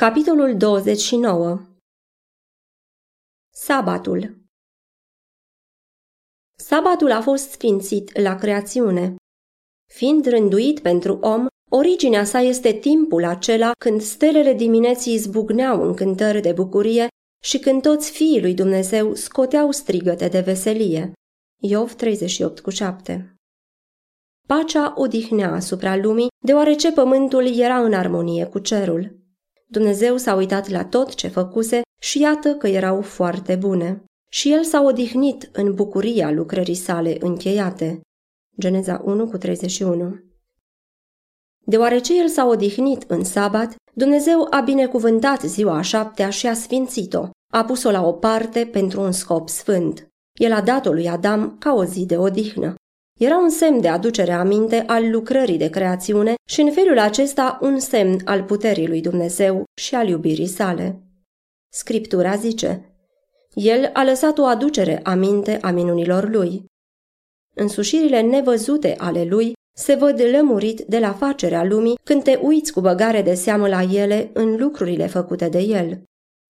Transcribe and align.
Capitolul 0.00 0.56
29 0.56 1.60
Sabatul 3.54 4.36
Sabatul 6.58 7.10
a 7.10 7.20
fost 7.20 7.50
sfințit 7.50 8.18
la 8.18 8.34
creațiune. 8.34 9.14
Fiind 9.92 10.26
rânduit 10.26 10.80
pentru 10.80 11.18
om, 11.20 11.46
originea 11.70 12.24
sa 12.24 12.40
este 12.40 12.72
timpul 12.72 13.24
acela 13.24 13.72
când 13.78 14.00
stelele 14.00 14.54
dimineții 14.54 15.16
zbucneau 15.16 15.82
în 15.82 15.94
cântări 15.94 16.40
de 16.40 16.52
bucurie 16.52 17.08
și 17.44 17.58
când 17.58 17.82
toți 17.82 18.10
fiii 18.10 18.40
lui 18.40 18.54
Dumnezeu 18.54 19.14
scoteau 19.14 19.70
strigăte 19.70 20.28
de 20.28 20.40
veselie. 20.40 21.12
Iov 21.62 21.94
38 21.94 22.60
cu 22.60 22.70
7 22.70 23.34
Pacea 24.46 24.94
odihnea 24.96 25.52
asupra 25.52 25.96
lumii, 25.96 26.28
deoarece 26.44 26.92
pământul 26.92 27.58
era 27.58 27.78
în 27.78 27.92
armonie 27.94 28.46
cu 28.46 28.58
cerul. 28.58 29.24
Dumnezeu 29.70 30.16
s-a 30.16 30.34
uitat 30.34 30.68
la 30.68 30.84
tot 30.84 31.14
ce 31.14 31.28
făcuse 31.28 31.80
și 32.00 32.20
iată 32.20 32.54
că 32.54 32.66
erau 32.66 33.00
foarte 33.00 33.56
bune. 33.56 34.04
Și 34.30 34.52
el 34.52 34.64
s-a 34.64 34.82
odihnit 34.82 35.50
în 35.52 35.74
bucuria 35.74 36.30
lucrării 36.30 36.74
sale 36.74 37.16
încheiate. 37.20 38.00
Geneza 38.58 39.02
1 39.04 39.26
cu 39.26 39.36
31 39.36 40.20
Deoarece 41.64 42.18
el 42.18 42.28
s-a 42.28 42.46
odihnit 42.46 43.04
în 43.08 43.24
sabat, 43.24 43.74
Dumnezeu 43.94 44.46
a 44.50 44.60
binecuvântat 44.60 45.42
ziua 45.42 45.76
a 45.76 45.80
șaptea 45.80 46.30
și 46.30 46.46
a 46.46 46.54
sfințit-o, 46.54 47.28
a 47.52 47.64
pus-o 47.64 47.90
la 47.90 48.06
o 48.06 48.12
parte 48.12 48.66
pentru 48.66 49.00
un 49.00 49.12
scop 49.12 49.48
sfânt. 49.48 50.08
El 50.40 50.52
a 50.52 50.60
dat-o 50.60 50.92
lui 50.92 51.08
Adam 51.08 51.56
ca 51.58 51.72
o 51.72 51.84
zi 51.84 52.06
de 52.06 52.16
odihnă. 52.16 52.74
Era 53.18 53.38
un 53.38 53.50
semn 53.50 53.80
de 53.80 53.88
aducere 53.88 54.32
aminte 54.32 54.84
al 54.86 55.10
lucrării 55.10 55.58
de 55.58 55.70
creațiune 55.70 56.34
și 56.48 56.60
în 56.60 56.72
felul 56.72 56.98
acesta 56.98 57.58
un 57.62 57.78
semn 57.78 58.20
al 58.24 58.42
puterii 58.44 58.88
lui 58.88 59.00
Dumnezeu 59.00 59.64
și 59.80 59.94
al 59.94 60.08
iubirii 60.08 60.46
sale. 60.46 61.02
Scriptura 61.72 62.34
zice, 62.34 62.96
El 63.54 63.90
a 63.92 64.04
lăsat 64.04 64.38
o 64.38 64.44
aducere 64.44 65.00
aminte 65.02 65.58
a 65.60 65.70
minunilor 65.70 66.28
lui. 66.28 66.64
Însușirile 67.54 68.20
nevăzute 68.20 68.94
ale 68.98 69.24
lui 69.24 69.52
se 69.76 69.94
văd 69.94 70.20
lămurit 70.20 70.80
de 70.80 70.98
la 70.98 71.12
facerea 71.12 71.64
lumii 71.64 71.98
când 72.04 72.22
te 72.22 72.38
uiți 72.42 72.72
cu 72.72 72.80
băgare 72.80 73.22
de 73.22 73.34
seamă 73.34 73.68
la 73.68 73.82
ele 73.82 74.30
în 74.32 74.56
lucrurile 74.56 75.06
făcute 75.06 75.48
de 75.48 75.58
el. 75.58 76.02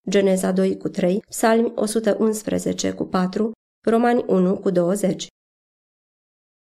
Geneza 0.08 0.52
2 0.52 0.76
cu 0.76 0.88
3, 0.88 1.22
Psalmi 1.28 1.72
111 1.74 2.92
cu 2.92 3.04
4, 3.04 3.52
Romani 3.84 4.24
1 4.26 4.58
cu 4.58 4.70
20. 4.70 5.26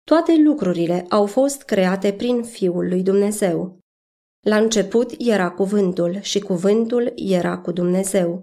Toate 0.04 0.36
lucrurile 0.36 1.06
au 1.08 1.26
fost 1.26 1.62
create 1.62 2.12
prin 2.12 2.42
Fiul 2.42 2.88
lui 2.88 3.02
Dumnezeu. 3.02 3.78
La 4.46 4.56
început 4.56 5.14
era 5.18 5.50
cuvântul 5.50 6.20
și 6.20 6.38
cuvântul 6.38 7.12
era 7.16 7.58
cu 7.58 7.72
Dumnezeu. 7.72 8.42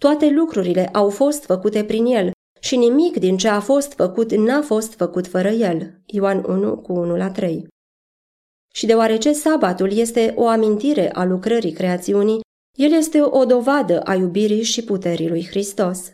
Toate 0.00 0.30
lucrurile 0.30 0.86
au 0.86 1.10
fost 1.10 1.44
făcute 1.44 1.84
prin 1.84 2.06
el 2.06 2.30
și 2.60 2.76
nimic 2.76 3.16
din 3.16 3.36
ce 3.36 3.48
a 3.48 3.60
fost 3.60 3.92
făcut 3.92 4.32
n-a 4.32 4.62
fost 4.62 4.94
făcut 4.94 5.26
fără 5.26 5.48
el. 5.48 6.00
Ioan 6.06 6.44
1 6.48 6.76
cu 6.76 6.92
1 6.92 7.16
la 7.16 7.30
3. 7.30 7.66
Și 8.74 8.86
deoarece 8.86 9.32
sabatul 9.32 9.92
este 9.92 10.32
o 10.36 10.46
amintire 10.46 11.12
a 11.12 11.24
lucrării 11.24 11.72
creațiunii, 11.72 12.40
el 12.76 12.92
este 12.92 13.20
o 13.22 13.44
dovadă 13.44 14.00
a 14.00 14.14
iubirii 14.14 14.62
și 14.62 14.84
puterii 14.84 15.28
lui 15.28 15.46
Hristos. 15.46 16.10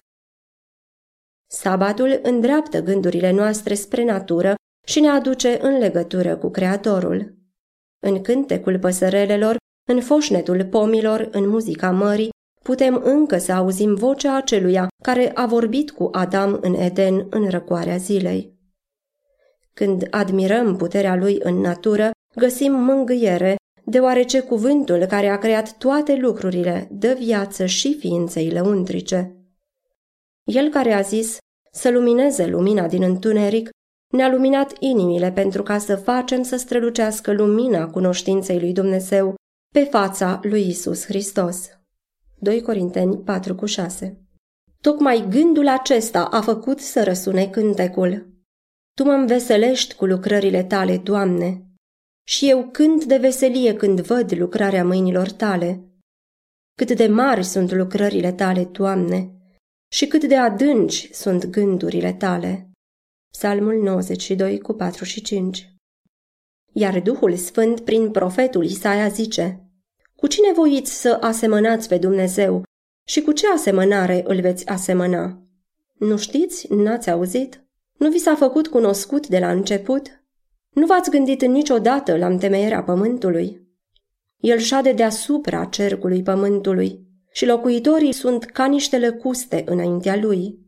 Sabatul 1.53 2.21
îndreaptă 2.23 2.81
gândurile 2.81 3.31
noastre 3.31 3.75
spre 3.75 4.05
natură 4.05 4.55
și 4.87 5.01
ne 5.01 5.09
aduce 5.09 5.59
în 5.63 5.79
legătură 5.79 6.37
cu 6.37 6.51
Creatorul. 6.51 7.35
În 8.03 8.23
cântecul 8.23 8.79
păsărelelor, 8.79 9.57
în 9.89 10.01
foșnetul 10.01 10.65
pomilor, 10.65 11.29
în 11.33 11.49
muzica 11.49 11.91
mării, 11.91 12.31
putem 12.63 13.01
încă 13.05 13.39
să 13.39 13.53
auzim 13.53 13.95
vocea 13.95 14.37
aceluia 14.37 14.89
care 15.03 15.31
a 15.35 15.47
vorbit 15.47 15.91
cu 15.91 16.09
Adam 16.13 16.59
în 16.61 16.75
Eden 16.75 17.27
în 17.31 17.49
răcoarea 17.49 17.97
zilei. 17.97 18.59
Când 19.75 20.07
admirăm 20.11 20.77
puterea 20.77 21.17
lui 21.17 21.39
în 21.43 21.61
natură, 21.61 22.11
găsim 22.37 22.73
mângâiere, 22.73 23.57
deoarece 23.85 24.41
cuvântul 24.41 25.05
care 25.05 25.29
a 25.29 25.39
creat 25.39 25.79
toate 25.79 26.17
lucrurile 26.17 26.89
dă 26.91 27.17
viață 27.19 27.67
și 27.67 27.97
ființei 27.99 28.51
lăuntrice. 28.51 29.35
El 30.45 30.69
care 30.69 30.93
a 30.93 31.01
zis 31.01 31.39
să 31.71 31.91
lumineze 31.91 32.47
lumina 32.47 32.87
din 32.87 33.03
întuneric, 33.03 33.69
ne-a 34.13 34.31
luminat 34.31 34.73
inimile 34.79 35.33
pentru 35.33 35.63
ca 35.63 35.79
să 35.79 35.97
facem 35.97 36.43
să 36.43 36.57
strălucească 36.57 37.33
lumina 37.33 37.91
cunoștinței 37.91 38.61
lui 38.61 38.73
Dumnezeu 38.73 39.35
pe 39.75 39.85
fața 39.85 40.41
lui 40.43 40.69
Isus 40.69 41.05
Hristos. 41.05 41.69
2 42.39 42.63
Corinteni 42.63 43.19
4 43.19 43.55
cu 43.55 43.67
6 43.67 44.25
Tocmai 44.81 45.27
gândul 45.29 45.69
acesta 45.69 46.25
a 46.25 46.41
făcut 46.41 46.81
să 46.81 47.03
răsune 47.05 47.47
cântecul. 47.47 48.29
Tu 48.97 49.05
mă 49.05 49.13
înveselești 49.13 49.95
cu 49.95 50.05
lucrările 50.05 50.65
tale, 50.65 50.97
Doamne, 50.97 51.65
și 52.27 52.49
eu 52.49 52.69
cânt 52.69 53.05
de 53.05 53.17
veselie 53.17 53.75
când 53.75 54.01
văd 54.01 54.39
lucrarea 54.39 54.85
mâinilor 54.85 55.31
tale. 55.31 55.85
Cât 56.77 56.93
de 56.93 57.07
mari 57.07 57.45
sunt 57.45 57.73
lucrările 57.73 58.33
tale, 58.33 58.65
Doamne, 58.65 59.31
și 59.93 60.07
cât 60.07 60.25
de 60.25 60.37
adânci 60.37 61.09
sunt 61.13 61.47
gândurile 61.47 62.13
tale. 62.13 62.71
Psalmul 63.31 63.83
92 63.83 64.59
cu 64.59 64.73
4 64.73 65.05
și 65.05 65.21
5 65.23 65.75
Iar 66.73 67.01
Duhul 67.01 67.37
Sfânt 67.37 67.81
prin 67.81 68.11
profetul 68.11 68.65
Isaia 68.65 69.09
zice 69.09 69.71
Cu 70.17 70.27
cine 70.27 70.53
voiți 70.53 71.01
să 71.01 71.19
asemănați 71.21 71.89
pe 71.89 71.99
Dumnezeu 71.99 72.63
și 73.07 73.21
cu 73.21 73.33
ce 73.33 73.47
asemănare 73.49 74.23
îl 74.27 74.41
veți 74.41 74.67
asemăna? 74.67 75.43
Nu 75.99 76.17
știți? 76.17 76.73
N-ați 76.73 77.11
auzit? 77.11 77.65
Nu 77.99 78.11
vi 78.11 78.19
s-a 78.19 78.35
făcut 78.35 78.69
cunoscut 78.69 79.27
de 79.27 79.39
la 79.39 79.51
început? 79.51 80.23
Nu 80.71 80.87
v-ați 80.87 81.11
gândit 81.11 81.45
niciodată 81.45 82.17
la 82.17 82.27
întemeierea 82.27 82.83
pământului? 82.83 83.69
El 84.37 84.59
șade 84.59 84.93
deasupra 84.93 85.65
cercului 85.65 86.23
pământului 86.23 87.10
și 87.33 87.47
locuitorii 87.47 88.13
sunt 88.13 88.45
ca 88.45 88.67
niște 88.67 88.99
lăcuste 88.99 89.63
înaintea 89.67 90.17
lui. 90.17 90.59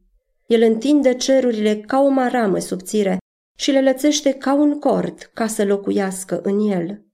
El 0.46 0.62
întinde 0.62 1.14
cerurile 1.14 1.80
ca 1.80 2.00
o 2.00 2.08
maramă 2.08 2.58
subțire 2.58 3.18
și 3.58 3.70
le 3.70 3.80
lățește 3.80 4.32
ca 4.32 4.54
un 4.54 4.78
cord 4.78 5.30
ca 5.34 5.46
să 5.46 5.64
locuiască 5.64 6.40
în 6.42 6.70
el. 6.70 7.04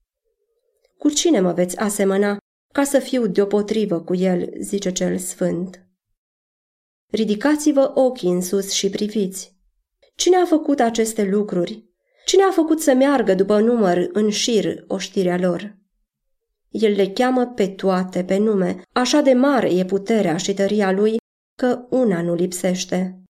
Cu 0.99 1.11
cine 1.11 1.41
mă 1.41 1.53
veți 1.53 1.77
asemăna 1.77 2.37
ca 2.73 2.85
să 2.85 2.99
fiu 2.99 3.27
deopotrivă 3.27 4.01
cu 4.01 4.15
el, 4.15 4.53
zice 4.61 4.93
cel 4.93 5.19
sfânt. 5.19 5.87
Ridicați-vă 7.11 7.93
ochii 7.95 8.31
în 8.31 8.43
sus 8.43 8.71
și 8.71 8.91
priviți. 8.91 9.57
Cine 10.15 10.37
a 10.37 10.45
făcut 10.45 10.81
aceste 10.81 11.25
lucruri? 11.25 11.85
Cine 12.25 12.43
a 12.43 12.51
făcut 12.51 12.81
să 12.81 12.95
meargă 12.95 13.35
după 13.35 13.61
număr 13.61 14.09
în 14.13 14.31
șir 14.31 14.85
oștirea 14.87 15.39
lor? 15.39 15.78
El 16.71 16.93
le 16.93 17.09
cheamă 17.09 17.47
pe 17.47 17.69
toate 17.69 18.25
pe 18.25 18.37
nume, 18.37 18.83
așa 18.93 19.21
de 19.21 19.33
mare 19.33 19.75
e 19.75 19.85
puterea 19.85 20.37
și 20.37 20.55
tăria 20.55 20.93
lui, 20.93 21.17
că 21.59 21.87
una 21.91 22.23
nu 22.23 22.35
lipsește. 22.35 23.23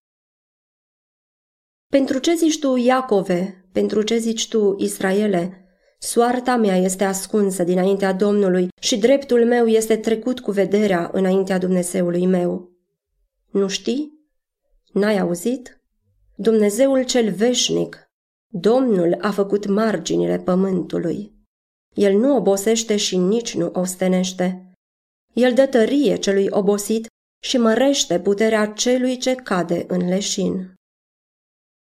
Pentru 1.90 2.18
ce 2.18 2.34
zici 2.34 2.58
tu, 2.58 2.76
Iacove? 2.76 3.68
Pentru 3.72 4.02
ce 4.02 4.16
zici 4.16 4.48
tu, 4.48 4.74
Israele? 4.78 5.62
Soarta 5.98 6.56
mea 6.56 6.76
este 6.76 7.04
ascunsă 7.04 7.64
dinaintea 7.64 8.12
Domnului 8.12 8.68
și 8.80 8.98
dreptul 8.98 9.46
meu 9.46 9.66
este 9.66 9.96
trecut 9.96 10.40
cu 10.40 10.50
vederea 10.50 11.10
înaintea 11.12 11.58
Dumnezeului 11.58 12.26
meu. 12.26 12.70
Nu 13.50 13.68
știi? 13.68 14.12
N-ai 14.92 15.18
auzit? 15.18 15.82
Dumnezeul 16.36 17.04
cel 17.04 17.32
veșnic, 17.32 18.10
Domnul 18.50 19.16
a 19.20 19.30
făcut 19.30 19.66
marginile 19.66 20.38
pământului. 20.38 21.37
El 21.98 22.18
nu 22.18 22.36
obosește 22.36 22.96
și 22.96 23.16
nici 23.16 23.54
nu 23.54 23.70
ostenește. 23.72 24.72
El 25.34 25.54
dă 25.54 25.66
tărie 25.66 26.16
celui 26.16 26.46
obosit 26.50 27.06
și 27.42 27.56
mărește 27.56 28.20
puterea 28.20 28.66
celui 28.66 29.16
ce 29.16 29.34
cade 29.34 29.84
în 29.88 30.08
leșin. 30.08 30.74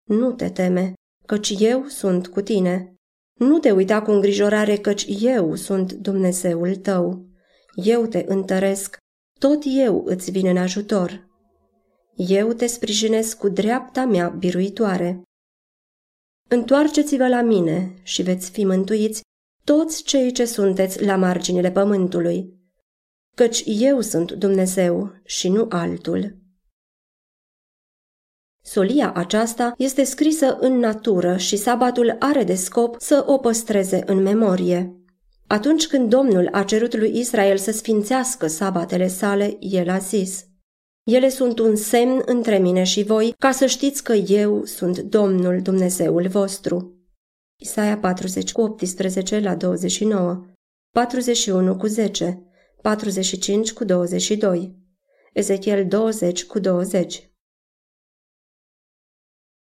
Nu 0.08 0.32
te 0.32 0.50
teme, 0.50 0.92
căci 1.26 1.54
eu 1.58 1.86
sunt 1.86 2.26
cu 2.26 2.40
tine. 2.40 2.94
Nu 3.38 3.58
te 3.58 3.70
uita 3.70 4.02
cu 4.02 4.10
îngrijorare, 4.10 4.76
căci 4.76 5.06
eu 5.20 5.54
sunt 5.54 5.92
Dumnezeul 5.92 6.76
tău. 6.76 7.26
Eu 7.74 8.06
te 8.06 8.24
întăresc, 8.28 8.96
tot 9.38 9.62
eu 9.64 10.02
îți 10.04 10.30
vin 10.30 10.46
în 10.46 10.56
ajutor. 10.56 11.28
Eu 12.16 12.52
te 12.52 12.66
sprijinesc 12.66 13.38
cu 13.38 13.48
dreapta 13.48 14.04
mea 14.04 14.28
biruitoare. 14.28 15.22
Întoarceți-vă 16.48 17.28
la 17.28 17.42
mine 17.42 17.94
și 18.02 18.22
veți 18.22 18.50
fi 18.50 18.64
mântuiți 18.64 19.24
toți 19.66 20.02
cei 20.02 20.32
ce 20.32 20.44
sunteți 20.44 21.04
la 21.04 21.16
marginile 21.16 21.70
pământului, 21.70 22.54
căci 23.34 23.62
eu 23.66 24.00
sunt 24.00 24.32
Dumnezeu 24.32 25.12
și 25.24 25.48
nu 25.48 25.66
altul. 25.68 26.36
Solia 28.62 29.12
aceasta 29.12 29.74
este 29.76 30.04
scrisă 30.04 30.56
în 30.60 30.78
natură 30.78 31.36
și 31.36 31.56
sabatul 31.56 32.16
are 32.18 32.44
de 32.44 32.54
scop 32.54 33.00
să 33.00 33.24
o 33.26 33.38
păstreze 33.38 34.02
în 34.06 34.22
memorie. 34.22 35.00
Atunci 35.46 35.86
când 35.86 36.10
Domnul 36.10 36.48
a 36.52 36.62
cerut 36.62 36.96
lui 36.96 37.18
Israel 37.18 37.56
să 37.56 37.72
sfințească 37.72 38.46
sabatele 38.46 39.08
sale, 39.08 39.56
el 39.60 39.88
a 39.88 39.98
zis, 39.98 40.44
Ele 41.04 41.28
sunt 41.28 41.58
un 41.58 41.76
semn 41.76 42.22
între 42.24 42.58
mine 42.58 42.82
și 42.82 43.02
voi, 43.02 43.34
ca 43.38 43.50
să 43.50 43.66
știți 43.66 44.04
că 44.04 44.12
eu 44.12 44.64
sunt 44.64 44.98
Domnul 44.98 45.60
Dumnezeul 45.62 46.28
vostru. 46.28 46.95
Isaia 47.58 47.98
40 47.98 48.52
cu 48.52 48.60
18 48.60 49.40
la 49.40 49.54
29, 49.54 50.46
41 50.90 51.76
cu 51.76 51.86
10, 51.86 52.42
45 52.82 53.72
cu 53.72 53.84
22, 53.84 54.76
Ezechiel 55.32 55.86
20 55.86 56.44
cu 56.44 56.58
20. 56.58 57.30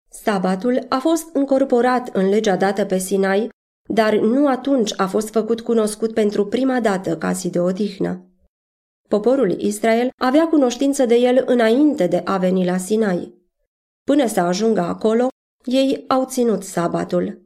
Sabatul 0.10 0.86
a 0.90 0.98
fost 0.98 1.36
încorporat 1.36 2.08
în 2.16 2.30
legea 2.30 2.56
dată 2.56 2.86
pe 2.86 2.98
Sinai, 2.98 3.50
dar 3.90 4.16
nu 4.16 4.48
atunci 4.48 5.00
a 5.00 5.08
fost 5.08 5.30
făcut 5.30 5.62
cunoscut 5.62 6.14
pentru 6.14 6.46
prima 6.46 6.80
dată 6.80 7.18
ca 7.18 7.32
zi 7.32 7.50
de 7.50 7.60
odihnă. 7.60 8.30
Poporul 9.10 9.52
Israel 9.52 10.10
avea 10.18 10.48
cunoștință 10.48 11.06
de 11.06 11.16
el 11.16 11.44
înainte 11.46 12.08
de 12.08 12.22
a 12.26 12.38
veni 12.38 12.66
la 12.66 12.78
Sinai. 12.78 13.34
Până 14.04 14.28
să 14.28 14.40
ajungă 14.40 14.82
acolo, 14.82 15.28
ei 15.64 16.04
au 16.08 16.26
ținut 16.26 16.64
sabatul. 16.64 17.45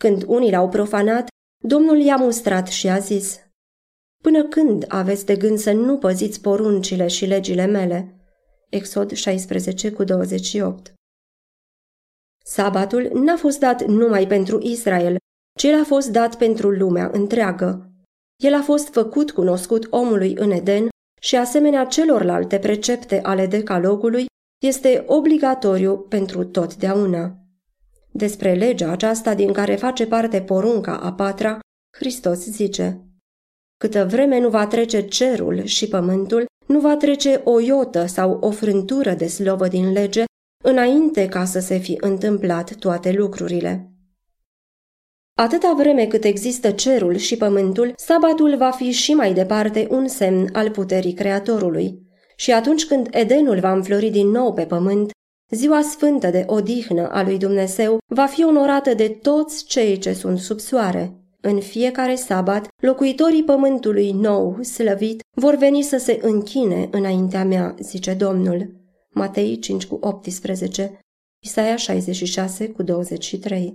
Când 0.00 0.24
unii 0.26 0.50
l-au 0.50 0.68
profanat, 0.68 1.26
Domnul 1.64 2.00
i-a 2.00 2.16
mustrat 2.16 2.66
și 2.66 2.88
a 2.88 2.98
zis, 2.98 3.40
Până 4.22 4.44
când 4.44 4.84
aveți 4.88 5.26
de 5.26 5.36
gând 5.36 5.58
să 5.58 5.72
nu 5.72 5.98
păziți 5.98 6.40
poruncile 6.40 7.06
și 7.06 7.26
legile 7.26 7.66
mele? 7.66 8.20
Exod 8.68 9.12
16 9.12 9.92
cu 9.92 10.04
28 10.04 10.92
Sabatul 12.44 13.10
n-a 13.14 13.36
fost 13.36 13.58
dat 13.58 13.84
numai 13.84 14.26
pentru 14.26 14.60
Israel, 14.62 15.16
ci 15.58 15.62
el 15.62 15.80
a 15.80 15.84
fost 15.84 16.08
dat 16.08 16.36
pentru 16.36 16.70
lumea 16.70 17.10
întreagă. 17.12 17.90
El 18.42 18.54
a 18.54 18.62
fost 18.62 18.88
făcut 18.88 19.32
cunoscut 19.32 19.86
omului 19.90 20.34
în 20.34 20.50
Eden 20.50 20.88
și 21.20 21.36
asemenea 21.36 21.84
celorlalte 21.84 22.58
precepte 22.58 23.20
ale 23.22 23.46
decalogului, 23.46 24.26
este 24.64 25.04
obligatoriu 25.06 25.98
pentru 25.98 26.44
totdeauna. 26.44 27.45
Despre 28.16 28.54
legea 28.54 28.90
aceasta 28.90 29.34
din 29.34 29.52
care 29.52 29.74
face 29.74 30.06
parte 30.06 30.40
porunca 30.40 30.96
a 30.96 31.12
patra, 31.12 31.58
Hristos 31.98 32.38
zice 32.38 33.00
Câtă 33.78 34.06
vreme 34.10 34.38
nu 34.38 34.48
va 34.48 34.66
trece 34.66 35.00
cerul 35.00 35.64
și 35.64 35.88
pământul, 35.88 36.44
nu 36.66 36.80
va 36.80 36.96
trece 36.96 37.40
o 37.44 37.60
iotă 37.60 38.06
sau 38.06 38.38
o 38.40 38.50
frântură 38.50 39.14
de 39.14 39.26
slovă 39.26 39.68
din 39.68 39.92
lege, 39.92 40.24
înainte 40.64 41.28
ca 41.28 41.44
să 41.44 41.58
se 41.60 41.76
fi 41.76 41.96
întâmplat 42.00 42.74
toate 42.74 43.12
lucrurile. 43.12 43.90
Atâta 45.38 45.74
vreme 45.76 46.06
cât 46.06 46.24
există 46.24 46.70
cerul 46.70 47.16
și 47.16 47.36
pământul, 47.36 47.92
sabatul 47.96 48.56
va 48.56 48.70
fi 48.70 48.90
și 48.90 49.14
mai 49.14 49.34
departe 49.34 49.86
un 49.90 50.08
semn 50.08 50.48
al 50.52 50.70
puterii 50.70 51.12
Creatorului. 51.12 52.02
Și 52.36 52.52
atunci 52.52 52.86
când 52.86 53.08
Edenul 53.10 53.60
va 53.60 53.72
înflori 53.72 54.10
din 54.10 54.28
nou 54.28 54.52
pe 54.52 54.66
pământ, 54.66 55.10
ziua 55.50 55.82
sfântă 55.82 56.30
de 56.30 56.44
odihnă 56.46 57.08
a 57.08 57.22
lui 57.22 57.38
Dumnezeu 57.38 57.98
va 58.06 58.26
fi 58.26 58.44
onorată 58.44 58.94
de 58.94 59.08
toți 59.08 59.64
cei 59.64 59.98
ce 59.98 60.12
sunt 60.12 60.38
sub 60.38 60.58
soare. 60.58 61.20
În 61.40 61.60
fiecare 61.60 62.14
sabat, 62.14 62.68
locuitorii 62.82 63.44
pământului 63.44 64.12
nou, 64.12 64.62
slăvit, 64.62 65.22
vor 65.36 65.54
veni 65.54 65.82
să 65.82 65.96
se 65.96 66.18
închine 66.22 66.88
înaintea 66.90 67.44
mea, 67.44 67.74
zice 67.80 68.14
Domnul. 68.14 68.74
Matei 69.10 69.58
5 69.58 69.86
cu 69.86 69.98
18, 70.00 70.98
Isaia 71.42 71.76
66 71.76 72.68
cu 72.68 72.82
23. 72.82 73.72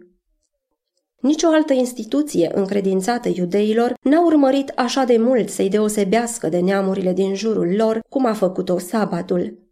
Nici 1.21 1.44
o 1.44 1.47
altă 1.47 1.73
instituție 1.73 2.51
încredințată 2.53 3.29
iudeilor 3.35 3.94
n-a 4.01 4.25
urmărit 4.25 4.69
așa 4.69 5.03
de 5.03 5.18
mult 5.18 5.50
să-i 5.50 5.69
deosebească 5.69 6.50
de 6.50 6.59
neamurile 6.59 7.13
din 7.13 7.35
jurul 7.35 7.75
lor, 7.75 8.00
cum 8.09 8.25
a 8.25 8.33
făcut-o 8.33 8.77
sabatul. 8.77 9.70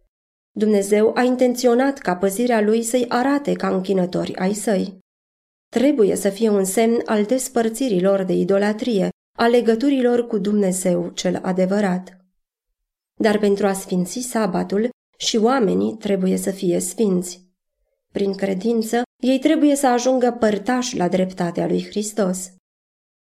Dumnezeu 0.51 1.11
a 1.15 1.21
intenționat 1.21 1.97
ca 1.97 2.15
păzirea 2.15 2.61
lui 2.61 2.83
să-i 2.83 3.05
arate 3.07 3.53
ca 3.53 3.69
închinători 3.69 4.35
ai 4.35 4.53
săi. 4.53 4.97
Trebuie 5.69 6.15
să 6.15 6.29
fie 6.29 6.49
un 6.49 6.63
semn 6.63 7.01
al 7.05 7.23
despărțirilor 7.23 8.23
de 8.23 8.33
idolatrie, 8.33 9.09
a 9.37 9.47
legăturilor 9.47 10.27
cu 10.27 10.37
Dumnezeu 10.37 11.09
cel 11.09 11.39
adevărat. 11.43 12.17
Dar 13.19 13.37
pentru 13.37 13.67
a 13.67 13.73
sfinți 13.73 14.19
sabatul, 14.19 14.89
și 15.17 15.37
oamenii 15.37 15.95
trebuie 15.95 16.37
să 16.37 16.51
fie 16.51 16.79
sfinți. 16.79 17.47
Prin 18.11 18.33
credință, 18.33 19.01
ei 19.17 19.39
trebuie 19.39 19.75
să 19.75 19.87
ajungă 19.87 20.31
părtași 20.39 20.97
la 20.97 21.07
dreptatea 21.07 21.67
lui 21.67 21.85
Hristos. 21.85 22.51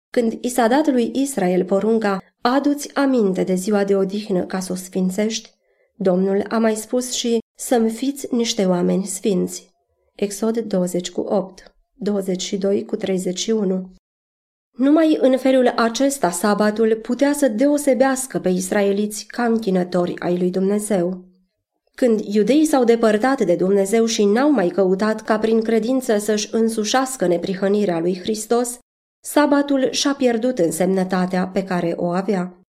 Când 0.09 0.43
i 0.43 0.49
s-a 0.49 0.67
dat 0.67 0.87
lui 0.87 1.11
Israel 1.13 1.65
porunca, 1.65 2.23
adu-ți 2.41 2.95
aminte 2.95 3.43
de 3.43 3.55
ziua 3.55 3.83
de 3.83 3.95
odihnă 3.95 4.45
ca 4.45 4.59
să 4.59 4.71
o 4.71 4.75
sfințești, 4.75 5.53
Domnul 5.97 6.45
a 6.49 6.57
mai 6.57 6.75
spus 6.75 7.11
și 7.11 7.39
să-mi 7.57 7.89
fiți 7.89 8.27
niște 8.35 8.65
oameni 8.65 9.05
sfinți. 9.05 9.69
Exod 10.15 10.57
20 10.57 11.11
cu 11.11 11.21
8, 11.21 11.75
22 11.93 12.85
cu 12.85 12.95
31. 12.95 13.91
Numai 14.77 15.17
în 15.21 15.37
felul 15.37 15.67
acesta 15.67 16.29
sabatul 16.29 16.99
putea 17.01 17.33
să 17.33 17.47
deosebească 17.47 18.39
pe 18.39 18.49
israeliți 18.49 19.25
ca 19.25 19.43
închinători 19.43 20.19
ai 20.19 20.37
lui 20.37 20.49
Dumnezeu. 20.49 21.25
Când 21.95 22.19
iudeii 22.19 22.65
s-au 22.65 22.83
depărtat 22.83 23.45
de 23.45 23.55
Dumnezeu 23.55 24.05
și 24.05 24.25
n-au 24.25 24.51
mai 24.51 24.67
căutat 24.67 25.21
ca 25.21 25.39
prin 25.39 25.61
credință 25.61 26.17
să-și 26.17 26.49
însușească 26.51 27.27
neprihănirea 27.27 27.99
lui 27.99 28.19
Hristos, 28.19 28.77
sabatul 29.21 29.91
și-a 29.91 30.13
pierdut 30.13 30.59
însemnătatea 30.59 31.47
pe 31.47 31.63
care 31.63 31.93
o 31.97 32.05
avea. 32.05 32.64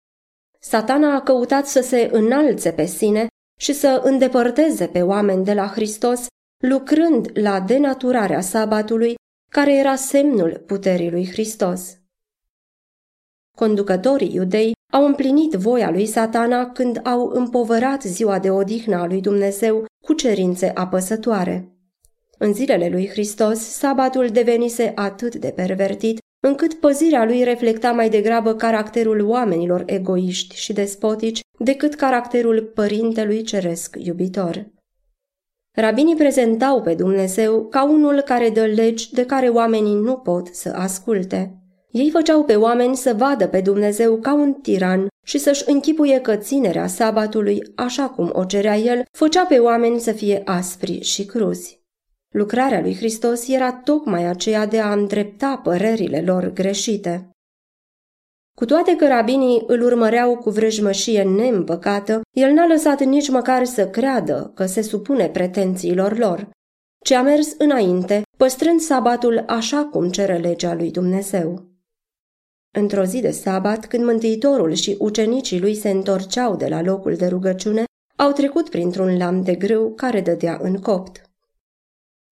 Satana 0.67 1.15
a 1.15 1.21
căutat 1.21 1.67
să 1.67 1.81
se 1.81 2.09
înalțe 2.13 2.73
pe 2.73 2.85
sine 2.85 3.27
și 3.61 3.73
să 3.73 4.01
îndepărteze 4.05 4.87
pe 4.87 5.03
oameni 5.03 5.45
de 5.45 5.55
la 5.55 5.67
Hristos, 5.67 6.27
lucrând 6.63 7.31
la 7.35 7.61
denaturarea 7.61 8.41
sabatului, 8.41 9.15
care 9.51 9.77
era 9.77 9.95
semnul 9.95 10.63
puterii 10.67 11.11
lui 11.11 11.29
Hristos. 11.31 11.99
Conducătorii 13.57 14.35
iudei 14.35 14.73
au 14.93 15.07
împlinit 15.07 15.53
voia 15.53 15.91
lui 15.91 16.07
satana 16.07 16.71
când 16.71 17.01
au 17.07 17.27
împovărat 17.29 18.03
ziua 18.03 18.39
de 18.39 18.51
odihnă 18.51 18.97
a 18.97 19.07
lui 19.07 19.21
Dumnezeu 19.21 19.85
cu 20.05 20.13
cerințe 20.13 20.71
apăsătoare. 20.75 21.69
În 22.39 22.53
zilele 22.53 22.89
lui 22.89 23.09
Hristos, 23.09 23.59
sabatul 23.59 24.29
devenise 24.29 24.93
atât 24.95 25.35
de 25.35 25.51
pervertit, 25.51 26.19
încât 26.47 26.75
păzirea 26.75 27.25
lui 27.25 27.43
reflecta 27.43 27.93
mai 27.93 28.09
degrabă 28.09 28.55
caracterul 28.55 29.21
oamenilor 29.29 29.83
egoiști 29.87 30.57
și 30.57 30.73
despotici 30.73 31.41
decât 31.59 31.95
caracterul 31.95 32.63
părintelui 32.75 33.43
ceresc 33.43 33.97
iubitor. 33.99 34.67
Rabinii 35.77 36.17
prezentau 36.17 36.83
pe 36.83 36.95
Dumnezeu 36.95 37.67
ca 37.67 37.85
unul 37.85 38.21
care 38.21 38.51
dă 38.51 38.65
legi 38.65 39.13
de 39.13 39.27
care 39.27 39.49
oamenii 39.49 39.95
nu 39.95 40.17
pot 40.17 40.47
să 40.47 40.73
asculte. 40.75 41.59
Ei 41.91 42.11
făceau 42.11 42.45
pe 42.45 42.57
oameni 42.57 42.97
să 42.97 43.15
vadă 43.17 43.47
pe 43.47 43.61
Dumnezeu 43.61 44.17
ca 44.17 44.35
un 44.35 44.53
tiran 44.53 45.07
și 45.27 45.39
să-și 45.39 45.63
închipuie 45.67 46.21
că 46.21 46.37
ținerea 46.37 46.87
sabatului, 46.87 47.63
așa 47.75 48.09
cum 48.09 48.31
o 48.33 48.45
cerea 48.45 48.77
el, 48.77 49.03
făcea 49.11 49.45
pe 49.45 49.59
oameni 49.59 50.01
să 50.01 50.13
fie 50.13 50.43
aspri 50.45 51.01
și 51.01 51.25
cruzi. 51.25 51.84
Lucrarea 52.37 52.81
lui 52.81 52.95
Hristos 52.97 53.49
era 53.49 53.73
tocmai 53.73 54.25
aceea 54.25 54.67
de 54.67 54.81
a 54.81 54.93
îndrepta 54.93 55.61
părerile 55.63 56.23
lor 56.23 56.53
greșite. 56.53 57.31
Cu 58.57 58.65
toate 58.65 58.97
că 58.97 59.07
rabinii 59.07 59.65
îl 59.67 59.83
urmăreau 59.83 60.37
cu 60.37 60.51
vrăjmășie 60.51 61.23
neîmpăcată, 61.23 62.21
el 62.31 62.53
n-a 62.53 62.67
lăsat 62.67 63.01
nici 63.01 63.29
măcar 63.29 63.65
să 63.65 63.89
creadă 63.89 64.53
că 64.55 64.67
se 64.67 64.83
supune 64.83 65.29
pretențiilor 65.29 66.19
lor, 66.19 66.49
ci 67.05 67.11
a 67.11 67.23
mers 67.23 67.55
înainte, 67.59 68.23
păstrând 68.37 68.81
sabatul 68.81 69.45
așa 69.47 69.85
cum 69.85 70.11
cere 70.11 70.37
legea 70.37 70.75
lui 70.75 70.91
Dumnezeu. 70.91 71.63
Într-o 72.77 73.05
zi 73.05 73.21
de 73.21 73.31
sabat, 73.31 73.87
când 73.87 74.05
Mântuitorul 74.05 74.73
și 74.73 74.97
ucenicii 74.99 75.61
lui 75.61 75.75
se 75.75 75.91
întorceau 75.91 76.57
de 76.57 76.67
la 76.67 76.83
locul 76.83 77.15
de 77.15 77.27
rugăciune, 77.27 77.85
au 78.17 78.33
trecut 78.33 78.69
printr-un 78.69 79.17
lam 79.17 79.43
de 79.43 79.55
grâu 79.55 79.93
care 79.95 80.21
dădea 80.21 80.59
în 80.63 80.77
copt. 80.81 81.24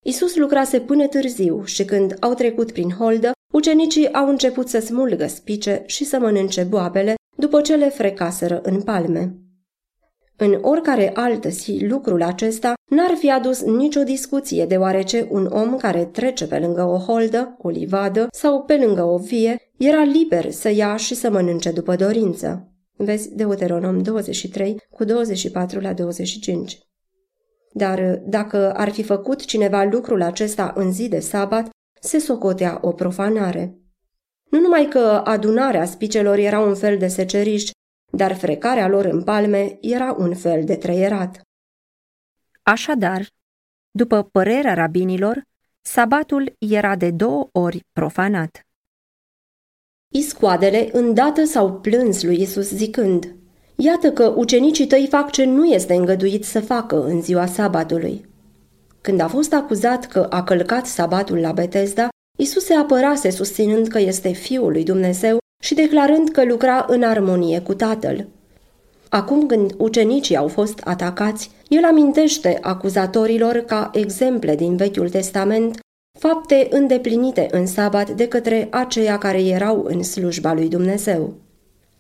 Isus 0.04 0.36
lucrase 0.36 0.80
până 0.80 1.06
târziu 1.06 1.64
și 1.64 1.84
când 1.84 2.16
au 2.20 2.34
trecut 2.34 2.72
prin 2.72 2.90
holdă, 2.90 3.32
ucenicii 3.52 4.12
au 4.12 4.28
început 4.28 4.68
să 4.68 4.78
smulgă 4.78 5.26
spice 5.26 5.82
și 5.86 6.04
să 6.04 6.18
mănânce 6.18 6.62
boabele 6.62 7.14
după 7.36 7.60
ce 7.60 7.74
le 7.76 7.88
frecaseră 7.88 8.60
în 8.62 8.82
palme. 8.82 9.36
În 10.36 10.58
oricare 10.62 11.10
altă 11.14 11.48
zi, 11.48 11.84
lucrul 11.88 12.22
acesta 12.22 12.74
n-ar 12.90 13.14
fi 13.18 13.30
adus 13.30 13.62
nicio 13.62 14.02
discuție, 14.02 14.66
deoarece 14.66 15.28
un 15.30 15.46
om 15.46 15.76
care 15.76 16.04
trece 16.04 16.46
pe 16.46 16.58
lângă 16.58 16.84
o 16.84 16.96
holdă, 16.96 17.56
o 17.58 17.68
livadă 17.68 18.26
sau 18.30 18.62
pe 18.62 18.76
lângă 18.76 19.02
o 19.02 19.16
vie, 19.16 19.72
era 19.78 20.02
liber 20.02 20.50
să 20.50 20.70
ia 20.70 20.96
și 20.96 21.14
să 21.14 21.30
mănânce 21.30 21.70
după 21.70 21.96
dorință. 21.96 22.72
Vezi 22.96 23.34
Deuteronom 23.34 24.02
23 24.02 24.80
cu 24.90 25.04
24 25.04 25.80
la 25.80 25.92
25. 25.92 26.78
Dar 27.72 28.20
dacă 28.24 28.72
ar 28.72 28.90
fi 28.90 29.02
făcut 29.02 29.44
cineva 29.44 29.82
lucrul 29.82 30.22
acesta 30.22 30.72
în 30.76 30.92
zi 30.92 31.08
de 31.08 31.20
sabat, 31.20 31.70
se 32.00 32.18
socotea 32.18 32.78
o 32.82 32.92
profanare. 32.92 33.76
Nu 34.50 34.60
numai 34.60 34.88
că 34.88 35.22
adunarea 35.24 35.84
spicelor 35.84 36.38
era 36.38 36.60
un 36.60 36.74
fel 36.74 36.98
de 36.98 37.06
seceriș, 37.06 37.70
dar 38.12 38.34
frecarea 38.34 38.88
lor 38.88 39.04
în 39.04 39.22
palme 39.22 39.78
era 39.80 40.12
un 40.18 40.34
fel 40.34 40.64
de 40.64 40.76
trăierat. 40.76 41.40
Așadar, 42.62 43.26
după 43.90 44.22
părerea 44.22 44.74
rabinilor, 44.74 45.42
sabatul 45.80 46.54
era 46.58 46.96
de 46.96 47.10
două 47.10 47.48
ori 47.52 47.84
profanat. 47.92 48.66
Iscoadele 50.14 50.88
îndată 50.92 51.44
s-au 51.44 51.80
plâns 51.80 52.22
lui 52.22 52.40
Isus 52.40 52.68
zicând, 52.68 53.36
Iată 53.84 54.12
că 54.12 54.32
ucenicii 54.36 54.86
tăi 54.86 55.06
fac 55.10 55.30
ce 55.30 55.44
nu 55.44 55.64
este 55.64 55.94
îngăduit 55.94 56.44
să 56.44 56.60
facă 56.60 57.04
în 57.04 57.22
ziua 57.22 57.46
sabatului. 57.46 58.26
Când 59.00 59.20
a 59.20 59.28
fost 59.28 59.52
acuzat 59.52 60.06
că 60.06 60.26
a 60.30 60.42
călcat 60.42 60.86
sabatul 60.86 61.38
la 61.38 61.52
Betesda, 61.52 62.08
Isus 62.38 62.64
se 62.64 62.74
apărase 62.74 63.30
susținând 63.30 63.86
că 63.86 63.98
este 63.98 64.28
Fiul 64.28 64.72
lui 64.72 64.84
Dumnezeu 64.84 65.38
și 65.62 65.74
declarând 65.74 66.28
că 66.28 66.44
lucra 66.44 66.86
în 66.88 67.02
armonie 67.02 67.60
cu 67.60 67.74
Tatăl. 67.74 68.28
Acum 69.08 69.46
când 69.46 69.74
ucenicii 69.78 70.36
au 70.36 70.48
fost 70.48 70.80
atacați, 70.84 71.50
el 71.68 71.84
amintește 71.84 72.58
acuzatorilor 72.60 73.56
ca 73.56 73.90
exemple 73.94 74.54
din 74.54 74.76
Vechiul 74.76 75.08
Testament 75.08 75.78
fapte 76.18 76.68
îndeplinite 76.70 77.48
în 77.50 77.66
sabat 77.66 78.10
de 78.10 78.28
către 78.28 78.68
aceia 78.70 79.18
care 79.18 79.42
erau 79.42 79.84
în 79.88 80.02
slujba 80.02 80.52
lui 80.52 80.68
Dumnezeu. 80.68 81.34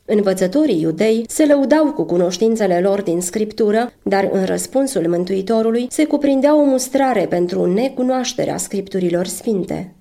Învățătorii 0.04 0.80
iudei 0.80 1.24
se 1.28 1.46
lăudau 1.46 1.92
cu 1.92 2.04
cunoștințele 2.04 2.80
lor 2.80 3.02
din 3.02 3.20
scriptură, 3.20 3.92
dar 4.02 4.28
în 4.32 4.44
răspunsul 4.44 5.08
Mântuitorului 5.08 5.86
se 5.90 6.04
cuprindea 6.04 6.56
o 6.56 6.64
mustrare 6.64 7.26
pentru 7.26 7.72
necunoașterea 7.72 8.56
scripturilor 8.56 9.26
sfinte. 9.26 9.94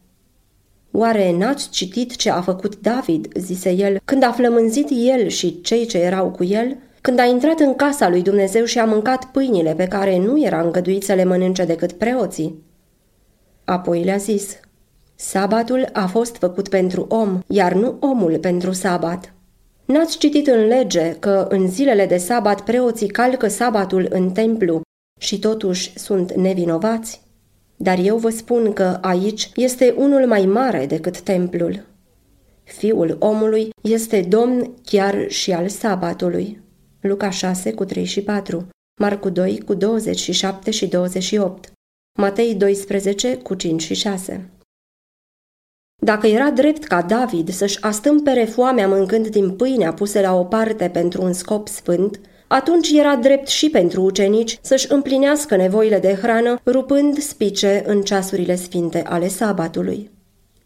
Oare 0.91 1.37
n-ați 1.37 1.69
citit 1.69 2.15
ce 2.15 2.29
a 2.29 2.41
făcut 2.41 2.79
David, 2.79 3.27
zise 3.35 3.71
el, 3.71 3.99
când 4.05 4.23
a 4.23 4.31
flămânzit 4.31 4.87
el 4.89 5.27
și 5.27 5.61
cei 5.61 5.85
ce 5.85 5.97
erau 5.97 6.29
cu 6.29 6.43
el? 6.43 6.77
Când 7.01 7.19
a 7.19 7.25
intrat 7.25 7.59
în 7.59 7.75
casa 7.75 8.09
lui 8.09 8.21
Dumnezeu 8.21 8.65
și 8.65 8.79
a 8.79 8.85
mâncat 8.85 9.25
pâinile 9.25 9.73
pe 9.73 9.87
care 9.87 10.17
nu 10.17 10.43
era 10.43 10.61
îngăduit 10.61 11.03
să 11.03 11.13
le 11.13 11.23
mănânce 11.23 11.65
decât 11.65 11.91
preoții? 11.91 12.63
Apoi 13.63 14.03
le-a 14.03 14.17
zis, 14.17 14.59
Sabatul 15.15 15.89
a 15.93 16.05
fost 16.05 16.35
făcut 16.35 16.69
pentru 16.69 17.05
om, 17.09 17.39
iar 17.47 17.73
nu 17.73 17.97
omul 17.99 18.37
pentru 18.37 18.71
sabat. 18.71 19.33
N-ați 19.91 20.17
citit 20.17 20.47
în 20.47 20.65
lege 20.67 21.15
că 21.19 21.47
în 21.49 21.69
zilele 21.69 22.05
de 22.05 22.17
sabat 22.17 22.63
preoții 22.63 23.07
calcă 23.07 23.47
sabatul 23.47 24.07
în 24.09 24.31
templu 24.31 24.81
și 25.19 25.39
totuși 25.39 25.99
sunt 25.99 26.33
nevinovați? 26.33 27.21
Dar 27.77 27.97
eu 28.03 28.17
vă 28.17 28.29
spun 28.29 28.73
că 28.73 28.97
aici 29.01 29.51
este 29.55 29.93
unul 29.97 30.27
mai 30.27 30.45
mare 30.45 30.85
decât 30.85 31.21
templul. 31.21 31.85
Fiul 32.63 33.15
omului 33.19 33.69
este 33.81 34.21
domn 34.21 34.73
chiar 34.85 35.29
și 35.29 35.51
al 35.51 35.67
sabatului. 35.67 36.61
Luca 37.01 37.29
6 37.29 37.73
cu 37.73 37.85
3 37.85 38.03
și 38.03 38.21
4, 38.21 38.67
Marcu 39.01 39.29
2 39.29 39.61
cu 39.65 39.73
27 39.73 40.71
și 40.71 40.87
28, 40.87 41.71
Matei 42.19 42.55
12 42.55 43.37
cu 43.37 43.53
5 43.53 43.81
și 43.81 43.93
6. 43.93 44.49
Dacă 46.03 46.27
era 46.27 46.49
drept 46.49 46.83
ca 46.83 47.01
David 47.01 47.49
să-și 47.49 47.81
astâmpere 47.81 48.43
foamea 48.43 48.87
mâncând 48.87 49.27
din 49.27 49.51
pâinea 49.51 49.93
pusă 49.93 50.19
la 50.19 50.35
o 50.35 50.43
parte 50.43 50.89
pentru 50.89 51.21
un 51.23 51.33
scop 51.33 51.67
sfânt, 51.67 52.19
atunci 52.47 52.91
era 52.91 53.15
drept 53.15 53.47
și 53.47 53.69
pentru 53.69 54.01
ucenici 54.01 54.59
să-și 54.61 54.91
împlinească 54.91 55.55
nevoile 55.55 55.99
de 55.99 56.17
hrană, 56.21 56.59
rupând 56.65 57.17
spice 57.17 57.83
în 57.85 58.01
ceasurile 58.01 58.55
sfinte 58.55 59.03
ale 59.07 59.27
sabatului. 59.27 60.11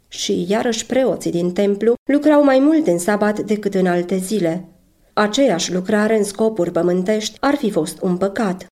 Și 0.08 0.46
iarăși 0.50 0.86
preoții 0.86 1.32
din 1.32 1.52
templu 1.52 1.94
lucrau 2.12 2.44
mai 2.44 2.60
mult 2.60 2.88
în 2.88 2.98
sabat 2.98 3.40
decât 3.40 3.74
în 3.74 3.86
alte 3.86 4.18
zile. 4.18 4.66
Aceeași 5.14 5.74
lucrare 5.74 6.18
în 6.18 6.24
scopuri 6.24 6.72
pământești 6.72 7.38
ar 7.40 7.56
fi 7.56 7.72
fost 7.72 8.02
un 8.02 8.18
păcat, 8.18 8.66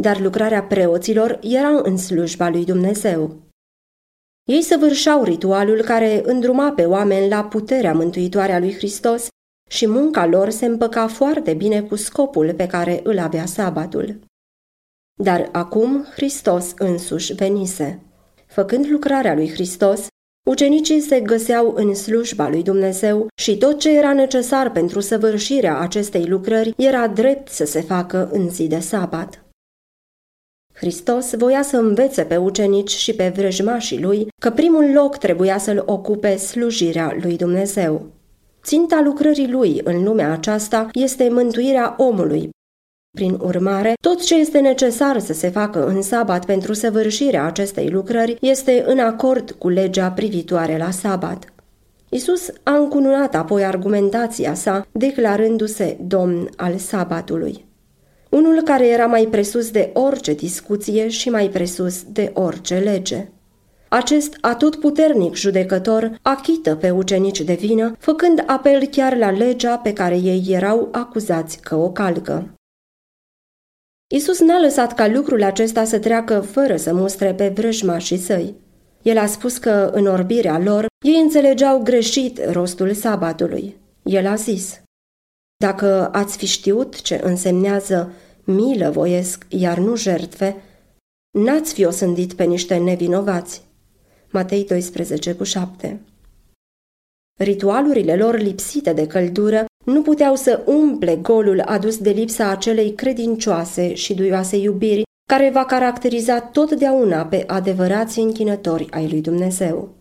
dar 0.00 0.20
lucrarea 0.20 0.62
preoților 0.62 1.38
era 1.42 1.80
în 1.82 1.96
slujba 1.96 2.48
lui 2.48 2.64
Dumnezeu. 2.64 3.45
Ei 4.46 4.62
săvârșeau 4.62 5.22
ritualul 5.22 5.82
care 5.82 6.22
îndruma 6.24 6.72
pe 6.72 6.84
oameni 6.84 7.28
la 7.28 7.44
puterea 7.44 7.92
mântuitoare 7.92 8.52
a 8.52 8.58
lui 8.58 8.74
Hristos 8.74 9.28
și 9.70 9.88
munca 9.88 10.26
lor 10.26 10.50
se 10.50 10.66
împăca 10.66 11.06
foarte 11.06 11.54
bine 11.54 11.82
cu 11.82 11.96
scopul 11.96 12.54
pe 12.54 12.66
care 12.66 13.00
îl 13.02 13.18
avea 13.18 13.46
sabatul. 13.46 14.18
Dar 15.22 15.48
acum 15.52 16.04
Hristos 16.14 16.72
însuși 16.78 17.32
venise. 17.34 18.00
Făcând 18.46 18.86
lucrarea 18.90 19.34
lui 19.34 19.50
Hristos, 19.50 20.06
ucenicii 20.48 21.00
se 21.00 21.20
găseau 21.20 21.72
în 21.76 21.94
slujba 21.94 22.48
lui 22.48 22.62
Dumnezeu 22.62 23.26
și 23.34 23.58
tot 23.58 23.78
ce 23.78 23.96
era 23.96 24.12
necesar 24.12 24.70
pentru 24.70 25.00
săvârșirea 25.00 25.78
acestei 25.78 26.26
lucrări 26.26 26.74
era 26.76 27.08
drept 27.08 27.48
să 27.48 27.64
se 27.64 27.80
facă 27.80 28.28
în 28.32 28.50
zi 28.50 28.66
de 28.66 28.78
sabat. 28.78 29.45
Hristos 30.76 31.34
voia 31.34 31.62
să 31.62 31.76
învețe 31.76 32.22
pe 32.22 32.36
ucenici 32.36 32.90
și 32.90 33.14
pe 33.14 33.32
vrăjmașii 33.36 34.00
lui 34.00 34.26
că 34.40 34.50
primul 34.50 34.92
loc 34.94 35.16
trebuia 35.16 35.58
să-l 35.58 35.82
ocupe 35.86 36.36
slujirea 36.36 37.16
lui 37.20 37.36
Dumnezeu. 37.36 38.06
Ținta 38.62 39.00
lucrării 39.04 39.50
lui 39.50 39.80
în 39.84 40.04
lumea 40.04 40.32
aceasta 40.32 40.88
este 40.92 41.28
mântuirea 41.28 41.94
omului. 41.98 42.48
Prin 43.16 43.38
urmare, 43.40 43.92
tot 44.00 44.24
ce 44.24 44.34
este 44.34 44.58
necesar 44.58 45.18
să 45.18 45.32
se 45.32 45.48
facă 45.48 45.86
în 45.86 46.02
sabat 46.02 46.44
pentru 46.44 46.72
săvârșirea 46.72 47.44
acestei 47.44 47.88
lucrări 47.88 48.36
este 48.40 48.84
în 48.86 48.98
acord 48.98 49.50
cu 49.50 49.68
legea 49.68 50.10
privitoare 50.10 50.76
la 50.76 50.90
sabat. 50.90 51.52
Isus 52.08 52.50
a 52.62 52.74
încununat 52.76 53.34
apoi 53.34 53.64
argumentația 53.64 54.54
sa, 54.54 54.86
declarându-se 54.92 55.96
domn 56.00 56.48
al 56.56 56.76
sabatului 56.76 57.65
unul 58.36 58.62
care 58.62 58.86
era 58.86 59.06
mai 59.06 59.26
presus 59.30 59.70
de 59.70 59.90
orice 59.92 60.34
discuție 60.34 61.08
și 61.08 61.28
mai 61.28 61.48
presus 61.48 62.02
de 62.02 62.30
orice 62.34 62.78
lege. 62.78 63.28
Acest 63.88 64.36
atotputernic 64.40 65.34
judecător 65.34 66.18
achită 66.22 66.76
pe 66.76 66.90
ucenici 66.90 67.40
de 67.40 67.54
vină, 67.54 67.96
făcând 67.98 68.42
apel 68.46 68.86
chiar 68.86 69.16
la 69.16 69.30
legea 69.30 69.78
pe 69.78 69.92
care 69.92 70.16
ei 70.16 70.44
erau 70.48 70.88
acuzați 70.92 71.60
că 71.60 71.74
o 71.74 71.90
calcă. 71.90 72.50
Isus 74.14 74.40
n-a 74.40 74.60
lăsat 74.60 74.94
ca 74.94 75.06
lucrul 75.06 75.42
acesta 75.42 75.84
să 75.84 75.98
treacă 75.98 76.40
fără 76.40 76.76
să 76.76 76.94
mustre 76.94 77.34
pe 77.34 77.48
vrăjmașii 77.48 78.18
săi. 78.18 78.54
El 79.02 79.18
a 79.18 79.26
spus 79.26 79.58
că 79.58 79.90
în 79.94 80.06
orbirea 80.06 80.58
lor 80.58 80.86
ei 81.04 81.20
înțelegeau 81.20 81.78
greșit 81.82 82.50
rostul 82.50 82.92
sabatului. 82.92 83.76
El 84.02 84.26
a 84.26 84.34
zis, 84.34 84.80
Dacă 85.56 86.08
ați 86.12 86.36
fi 86.36 86.46
știut 86.46 87.00
ce 87.02 87.20
însemnează 87.22 88.12
milă 88.46 88.90
voiesc, 88.90 89.46
iar 89.48 89.78
nu 89.78 89.96
jertfe, 89.96 90.56
n-ați 91.30 91.74
fi 91.74 91.84
osândit 91.84 92.32
pe 92.32 92.44
niște 92.44 92.76
nevinovați. 92.76 93.62
Matei 94.30 94.64
12 94.64 95.34
cu 95.34 95.44
7 95.44 96.00
Ritualurile 97.38 98.16
lor 98.16 98.38
lipsite 98.38 98.92
de 98.92 99.06
căldură 99.06 99.64
nu 99.84 100.02
puteau 100.02 100.34
să 100.34 100.62
umple 100.66 101.16
golul 101.16 101.60
adus 101.60 101.98
de 101.98 102.10
lipsa 102.10 102.50
acelei 102.50 102.94
credincioase 102.94 103.94
și 103.94 104.14
duioase 104.14 104.56
iubiri 104.56 105.02
care 105.28 105.50
va 105.50 105.64
caracteriza 105.64 106.40
totdeauna 106.40 107.26
pe 107.26 107.44
adevărații 107.46 108.22
închinători 108.22 108.90
ai 108.90 109.08
lui 109.08 109.20
Dumnezeu. 109.20 109.96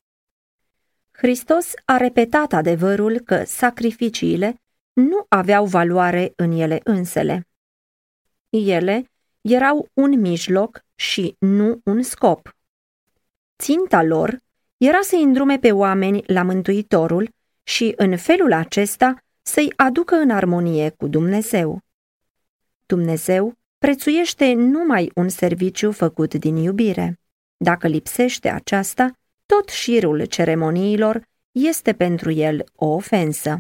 Hristos 1.11 1.71
a 1.85 1.97
repetat 1.97 2.53
adevărul 2.53 3.19
că 3.19 3.43
sacrificiile 3.45 4.55
nu 4.93 5.25
aveau 5.29 5.65
valoare 5.65 6.33
în 6.35 6.51
ele 6.51 6.79
însele. 6.83 7.47
Ele 8.55 9.05
erau 9.41 9.87
un 9.93 10.19
mijloc 10.19 10.79
și 10.95 11.35
nu 11.39 11.79
un 11.83 12.01
scop. 12.01 12.55
Ținta 13.57 14.03
lor 14.03 14.37
era 14.77 14.99
să 15.01 15.15
îndrume 15.15 15.59
pe 15.59 15.71
oameni 15.71 16.23
la 16.25 16.43
Mântuitorul 16.43 17.29
și 17.63 17.93
în 17.95 18.17
felul 18.17 18.53
acesta 18.53 19.17
să-i 19.41 19.73
aducă 19.75 20.15
în 20.15 20.29
armonie 20.29 20.89
cu 20.89 21.07
Dumnezeu. 21.07 21.79
Dumnezeu 22.85 23.53
prețuiește 23.77 24.53
numai 24.53 25.11
un 25.15 25.29
serviciu 25.29 25.91
făcut 25.91 26.33
din 26.33 26.55
iubire. 26.55 27.19
Dacă 27.57 27.87
lipsește 27.87 28.49
aceasta, 28.49 29.11
tot 29.45 29.69
șirul 29.69 30.25
ceremoniilor 30.25 31.21
este 31.51 31.93
pentru 31.93 32.31
el 32.31 32.63
o 32.75 32.85
ofensă. 32.85 33.59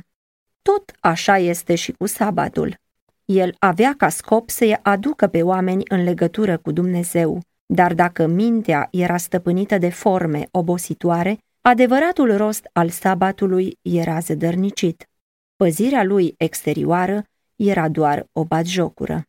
Tot 0.61 0.91
așa 0.99 1.37
este 1.37 1.75
și 1.75 1.91
cu 1.91 2.05
sabatul. 2.05 2.79
El 3.25 3.55
avea 3.59 3.93
ca 3.97 4.09
scop 4.09 4.49
să-i 4.49 4.79
aducă 4.81 5.27
pe 5.27 5.41
oameni 5.41 5.83
în 5.87 6.03
legătură 6.03 6.57
cu 6.57 6.71
Dumnezeu, 6.71 7.39
dar 7.65 7.93
dacă 7.93 8.25
mintea 8.25 8.87
era 8.91 9.17
stăpânită 9.17 9.77
de 9.77 9.89
forme 9.89 10.47
obositoare, 10.51 11.37
adevăratul 11.61 12.37
rost 12.37 12.69
al 12.73 12.89
sabatului 12.89 13.77
era 13.81 14.19
zădărnicit. 14.19 15.09
Păzirea 15.55 16.03
lui 16.03 16.33
exterioară 16.37 17.23
era 17.55 17.89
doar 17.89 18.27
o 18.31 18.43
batjocură. 18.43 19.23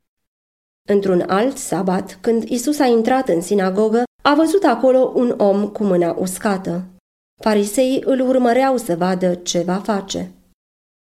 Într-un 0.88 1.24
alt 1.26 1.56
sabat, 1.56 2.18
când 2.20 2.42
Isus 2.42 2.78
a 2.78 2.86
intrat 2.86 3.28
în 3.28 3.40
sinagogă, 3.40 4.02
a 4.22 4.34
văzut 4.34 4.64
acolo 4.64 5.12
un 5.14 5.34
om 5.36 5.68
cu 5.68 5.84
mâna 5.84 6.14
uscată. 6.18 6.84
Fariseii 7.42 8.02
îl 8.04 8.20
urmăreau 8.20 8.76
să 8.76 8.96
vadă 8.96 9.34
ce 9.34 9.62
va 9.62 9.76
face. 9.76 10.30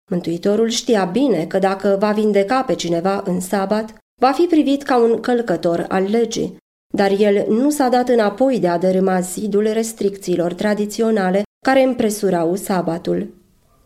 Mântuitorul 0.09 0.69
știa 0.69 1.05
bine 1.05 1.45
că 1.45 1.59
dacă 1.59 1.97
va 1.99 2.11
vindeca 2.11 2.63
pe 2.63 2.75
cineva 2.75 3.23
în 3.25 3.39
sabat, 3.39 3.93
va 4.21 4.31
fi 4.31 4.41
privit 4.43 4.83
ca 4.83 4.97
un 4.97 5.19
călcător 5.19 5.85
al 5.87 6.03
legii, 6.03 6.57
dar 6.93 7.11
el 7.19 7.45
nu 7.49 7.69
s-a 7.69 7.89
dat 7.89 8.09
înapoi 8.09 8.59
de 8.59 8.67
a 8.67 8.77
dărâma 8.77 9.19
zidul 9.19 9.69
restricțiilor 9.73 10.53
tradiționale 10.53 11.43
care 11.65 11.83
împresurau 11.83 12.55
sabatul. 12.55 13.33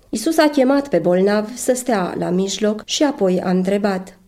Isus 0.10 0.38
a 0.38 0.50
chemat 0.50 0.88
pe 0.88 0.98
bolnav 0.98 1.56
să 1.56 1.74
stea 1.74 2.15
la 2.18 2.30
mijloc 2.30 2.82
și 2.86 3.03
apoi 3.03 3.42
a 3.42 3.50
întrebat 3.50 4.20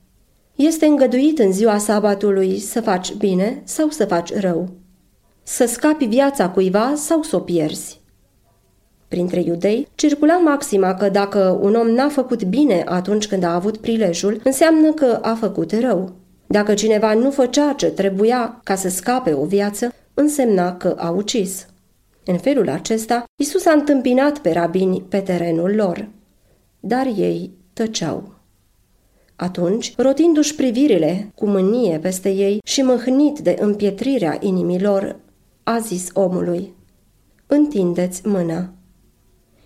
Este 0.55 0.85
îngăduit 0.85 1.39
în 1.39 1.51
ziua 1.51 1.77
sabatului 1.77 2.59
să 2.59 2.81
faci 2.81 3.13
bine 3.13 3.61
sau 3.63 3.89
să 3.89 4.05
faci 4.05 4.33
rău? 4.33 4.69
Să 5.43 5.65
scapi 5.65 6.05
viața 6.05 6.49
cuiva 6.49 6.93
sau 6.95 7.21
să 7.21 7.35
o 7.35 7.39
pierzi? 7.39 8.01
Printre 9.07 9.41
iudei 9.41 9.87
circula 9.95 10.37
maxima 10.37 10.93
că 10.93 11.09
dacă 11.09 11.59
un 11.61 11.75
om 11.75 11.87
n-a 11.87 12.09
făcut 12.09 12.43
bine 12.43 12.83
atunci 12.85 13.27
când 13.27 13.43
a 13.43 13.53
avut 13.53 13.77
prilejul, 13.77 14.41
înseamnă 14.43 14.93
că 14.93 15.19
a 15.21 15.33
făcut 15.33 15.71
rău. 15.79 16.11
Dacă 16.47 16.73
cineva 16.73 17.13
nu 17.13 17.31
făcea 17.31 17.73
ce 17.73 17.87
trebuia 17.87 18.59
ca 18.63 18.75
să 18.75 18.89
scape 18.89 19.33
o 19.33 19.45
viață, 19.45 19.93
însemna 20.13 20.77
că 20.77 20.95
a 20.97 21.09
ucis. 21.09 21.67
În 22.25 22.37
felul 22.37 22.69
acesta, 22.69 23.23
Isus 23.35 23.65
a 23.65 23.71
întâmpinat 23.71 24.37
pe 24.37 24.51
rabini 24.51 25.01
pe 25.01 25.19
terenul 25.19 25.75
lor. 25.75 26.09
Dar 26.79 27.05
ei 27.05 27.51
tăceau. 27.73 28.33
Atunci, 29.35 29.93
rotindu-și 29.97 30.55
privirile 30.55 31.31
cu 31.35 31.45
mânie 31.45 31.97
peste 31.97 32.29
ei 32.29 32.59
și 32.63 32.81
mâhnit 32.81 33.39
de 33.39 33.55
împietrirea 33.59 34.37
inimilor, 34.39 35.19
a 35.63 35.79
zis 35.79 36.09
omului, 36.13 36.73
Întindeți 37.47 38.27
mâna. 38.27 38.73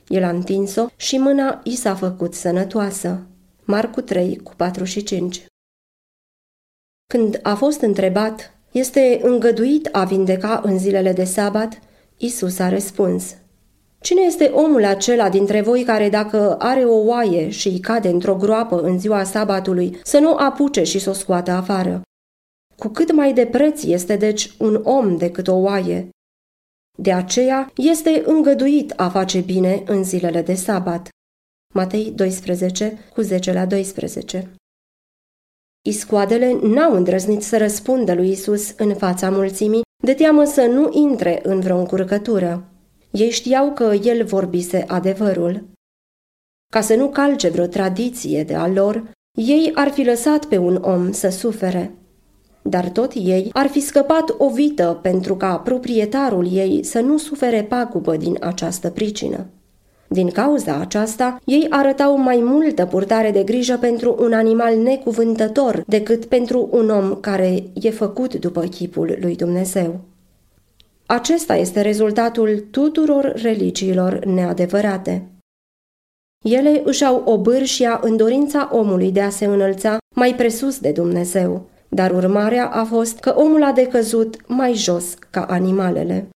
El 0.09 0.23
a 0.23 0.29
întins-o 0.29 0.87
și 0.95 1.17
mâna 1.17 1.61
i 1.63 1.75
s-a 1.75 1.95
făcut 1.95 2.33
sănătoasă. 2.33 3.21
Marcu 3.63 4.01
3 4.01 4.37
cu 4.37 4.53
4 4.55 4.83
și 4.83 5.03
5 5.03 5.45
Când 7.13 7.39
a 7.43 7.55
fost 7.55 7.81
întrebat, 7.81 8.57
este 8.71 9.19
îngăduit 9.23 9.89
a 9.91 10.03
vindeca 10.03 10.61
în 10.63 10.79
zilele 10.79 11.13
de 11.13 11.23
sabat, 11.23 11.79
Isus 12.17 12.59
a 12.59 12.69
răspuns, 12.69 13.35
Cine 14.01 14.21
este 14.21 14.45
omul 14.45 14.85
acela 14.85 15.29
dintre 15.29 15.61
voi 15.61 15.83
care 15.83 16.09
dacă 16.09 16.55
are 16.59 16.83
o 16.83 16.97
oaie 17.05 17.49
și 17.49 17.67
îi 17.67 17.79
cade 17.79 18.07
într-o 18.07 18.35
groapă 18.35 18.81
în 18.81 18.99
ziua 18.99 19.23
sabatului, 19.23 19.99
să 20.03 20.19
nu 20.19 20.35
apuce 20.35 20.83
și 20.83 20.99
să 20.99 21.09
o 21.09 21.13
scoată 21.13 21.51
afară? 21.51 22.01
Cu 22.75 22.87
cât 22.87 23.11
mai 23.11 23.33
de 23.33 23.45
preț 23.45 23.83
este 23.83 24.15
deci 24.15 24.51
un 24.59 24.81
om 24.83 25.17
decât 25.17 25.47
o 25.47 25.55
oaie. 25.55 26.09
De 27.01 27.13
aceea 27.13 27.71
este 27.75 28.23
îngăduit 28.25 28.93
a 28.95 29.09
face 29.09 29.39
bine 29.39 29.83
în 29.85 30.03
zilele 30.03 30.41
de 30.41 30.53
sabat. 30.53 31.09
Matei 31.73 32.11
12, 32.11 32.97
cu 33.13 33.21
10 33.21 33.53
la 33.53 33.65
12 33.65 34.53
Iscoadele 35.87 36.59
n-au 36.61 36.95
îndrăznit 36.95 37.41
să 37.41 37.57
răspundă 37.57 38.13
lui 38.13 38.29
Isus 38.29 38.73
în 38.77 38.95
fața 38.95 39.29
mulțimii, 39.29 39.81
de 40.03 40.13
teamă 40.13 40.43
să 40.43 40.65
nu 40.65 40.89
intre 40.93 41.39
în 41.43 41.59
vreo 41.59 41.77
încurcătură. 41.77 42.71
Ei 43.11 43.29
știau 43.29 43.73
că 43.73 43.83
el 43.83 44.25
vorbise 44.25 44.83
adevărul. 44.87 45.67
Ca 46.73 46.81
să 46.81 46.95
nu 46.95 47.09
calce 47.09 47.49
vreo 47.49 47.65
tradiție 47.65 48.43
de 48.43 48.55
a 48.55 48.67
lor, 48.67 49.11
ei 49.37 49.71
ar 49.75 49.89
fi 49.89 50.03
lăsat 50.03 50.45
pe 50.45 50.57
un 50.57 50.75
om 50.75 51.11
să 51.11 51.29
sufere. 51.29 51.93
Dar 52.61 52.89
tot 52.89 53.11
ei 53.13 53.49
ar 53.53 53.67
fi 53.67 53.79
scăpat 53.79 54.35
o 54.37 54.49
vită 54.49 54.99
pentru 55.01 55.35
ca 55.35 55.55
proprietarul 55.57 56.53
ei 56.53 56.83
să 56.83 56.99
nu 56.99 57.17
sufere 57.17 57.63
pagubă 57.63 58.15
din 58.15 58.37
această 58.39 58.89
pricină. 58.89 59.45
Din 60.07 60.29
cauza 60.29 60.75
aceasta, 60.75 61.39
ei 61.45 61.67
arătau 61.69 62.17
mai 62.17 62.39
multă 62.43 62.85
purtare 62.85 63.31
de 63.31 63.43
grijă 63.43 63.77
pentru 63.77 64.15
un 64.19 64.33
animal 64.33 64.77
necuvântător 64.77 65.83
decât 65.87 66.25
pentru 66.25 66.69
un 66.71 66.89
om 66.89 67.15
care 67.15 67.63
e 67.73 67.89
făcut 67.89 68.35
după 68.35 68.61
chipul 68.61 69.17
lui 69.21 69.35
Dumnezeu. 69.35 69.99
Acesta 71.05 71.55
este 71.55 71.81
rezultatul 71.81 72.65
tuturor 72.71 73.33
religiilor 73.35 74.25
neadevărate. 74.25 75.27
Ele 76.43 76.81
își 76.85 77.03
au 77.03 77.23
obârșia 77.25 77.99
în 78.03 78.17
dorința 78.17 78.69
omului 78.71 79.11
de 79.11 79.21
a 79.21 79.29
se 79.29 79.45
înălța 79.45 79.97
mai 80.15 80.35
presus 80.35 80.79
de 80.79 80.91
Dumnezeu, 80.91 81.69
dar 81.89 82.11
urmarea 82.11 82.67
a 82.67 82.83
fost 82.83 83.19
că 83.19 83.33
omul 83.37 83.63
a 83.63 83.71
decăzut 83.71 84.35
mai 84.47 84.73
jos 84.73 85.13
ca 85.29 85.45
animalele. 85.45 86.29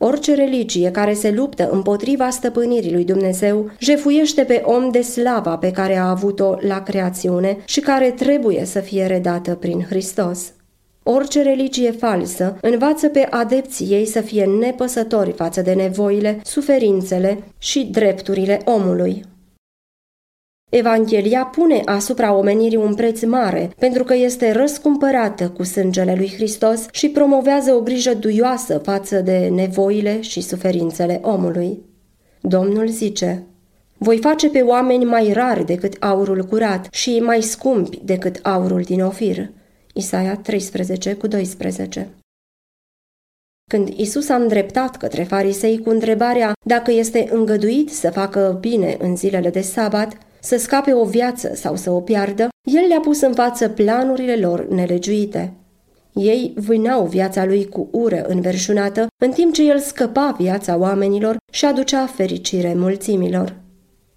Orice 0.00 0.34
religie 0.34 0.90
care 0.90 1.14
se 1.14 1.30
luptă 1.30 1.70
împotriva 1.70 2.30
stăpânirii 2.30 2.92
lui 2.92 3.04
Dumnezeu 3.04 3.70
jefuiește 3.78 4.42
pe 4.42 4.62
om 4.64 4.90
de 4.90 5.00
slava 5.00 5.56
pe 5.56 5.70
care 5.70 5.96
a 5.96 6.08
avut-o 6.08 6.56
la 6.60 6.82
creațiune 6.82 7.56
și 7.64 7.80
care 7.80 8.10
trebuie 8.10 8.64
să 8.64 8.80
fie 8.80 9.06
redată 9.06 9.54
prin 9.54 9.84
Hristos. 9.88 10.52
Orice 11.02 11.42
religie 11.42 11.90
falsă 11.90 12.58
învață 12.60 13.08
pe 13.08 13.26
adepții 13.30 13.86
ei 13.86 14.06
să 14.06 14.20
fie 14.20 14.44
nepăsători 14.44 15.32
față 15.32 15.62
de 15.62 15.72
nevoile, 15.72 16.40
suferințele 16.44 17.38
și 17.58 17.84
drepturile 17.84 18.60
omului. 18.64 19.24
Evanghelia 20.76 21.44
pune 21.44 21.82
asupra 21.84 22.34
omenirii 22.34 22.76
un 22.76 22.94
preț 22.94 23.22
mare, 23.22 23.70
pentru 23.78 24.04
că 24.04 24.14
este 24.14 24.52
răscumpărată 24.52 25.48
cu 25.48 25.62
sângele 25.62 26.14
lui 26.16 26.32
Hristos 26.34 26.86
și 26.90 27.08
promovează 27.08 27.72
o 27.72 27.80
grijă 27.80 28.14
duioasă 28.14 28.78
față 28.78 29.20
de 29.20 29.48
nevoile 29.48 30.20
și 30.20 30.40
suferințele 30.40 31.20
omului. 31.22 31.82
Domnul 32.40 32.88
zice, 32.88 33.46
voi 33.98 34.18
face 34.18 34.48
pe 34.48 34.60
oameni 34.60 35.04
mai 35.04 35.32
rari 35.32 35.66
decât 35.66 35.96
aurul 36.00 36.44
curat 36.44 36.86
și 36.90 37.20
mai 37.20 37.42
scumpi 37.42 38.00
decât 38.04 38.38
aurul 38.42 38.80
din 38.80 39.02
Ofir. 39.02 39.50
Isaia 39.92 40.36
13 40.36 41.14
cu 41.14 41.26
12 41.26 42.08
când 43.70 43.88
Isus 43.88 44.28
a 44.28 44.34
îndreptat 44.34 44.96
către 44.96 45.22
farisei 45.22 45.78
cu 45.78 45.90
întrebarea 45.90 46.52
dacă 46.66 46.90
este 46.90 47.28
îngăduit 47.30 47.90
să 47.90 48.10
facă 48.10 48.56
bine 48.60 48.96
în 49.00 49.16
zilele 49.16 49.50
de 49.50 49.60
sabat, 49.60 50.16
să 50.44 50.56
scape 50.56 50.92
o 50.92 51.04
viață 51.04 51.50
sau 51.54 51.76
să 51.76 51.90
o 51.90 52.00
piardă, 52.00 52.48
el 52.62 52.86
le-a 52.88 53.00
pus 53.00 53.20
în 53.20 53.32
față 53.34 53.68
planurile 53.68 54.36
lor 54.36 54.68
nelegiuite. 54.68 55.52
Ei 56.12 56.52
vânau 56.56 57.06
viața 57.06 57.44
lui 57.44 57.68
cu 57.68 57.88
ură 57.92 58.24
înverșunată, 58.28 59.06
în 59.22 59.30
timp 59.30 59.52
ce 59.52 59.62
el 59.62 59.78
scăpa 59.78 60.36
viața 60.38 60.76
oamenilor 60.76 61.36
și 61.52 61.64
aducea 61.64 62.06
fericire 62.06 62.74
mulțimilor. 62.76 63.56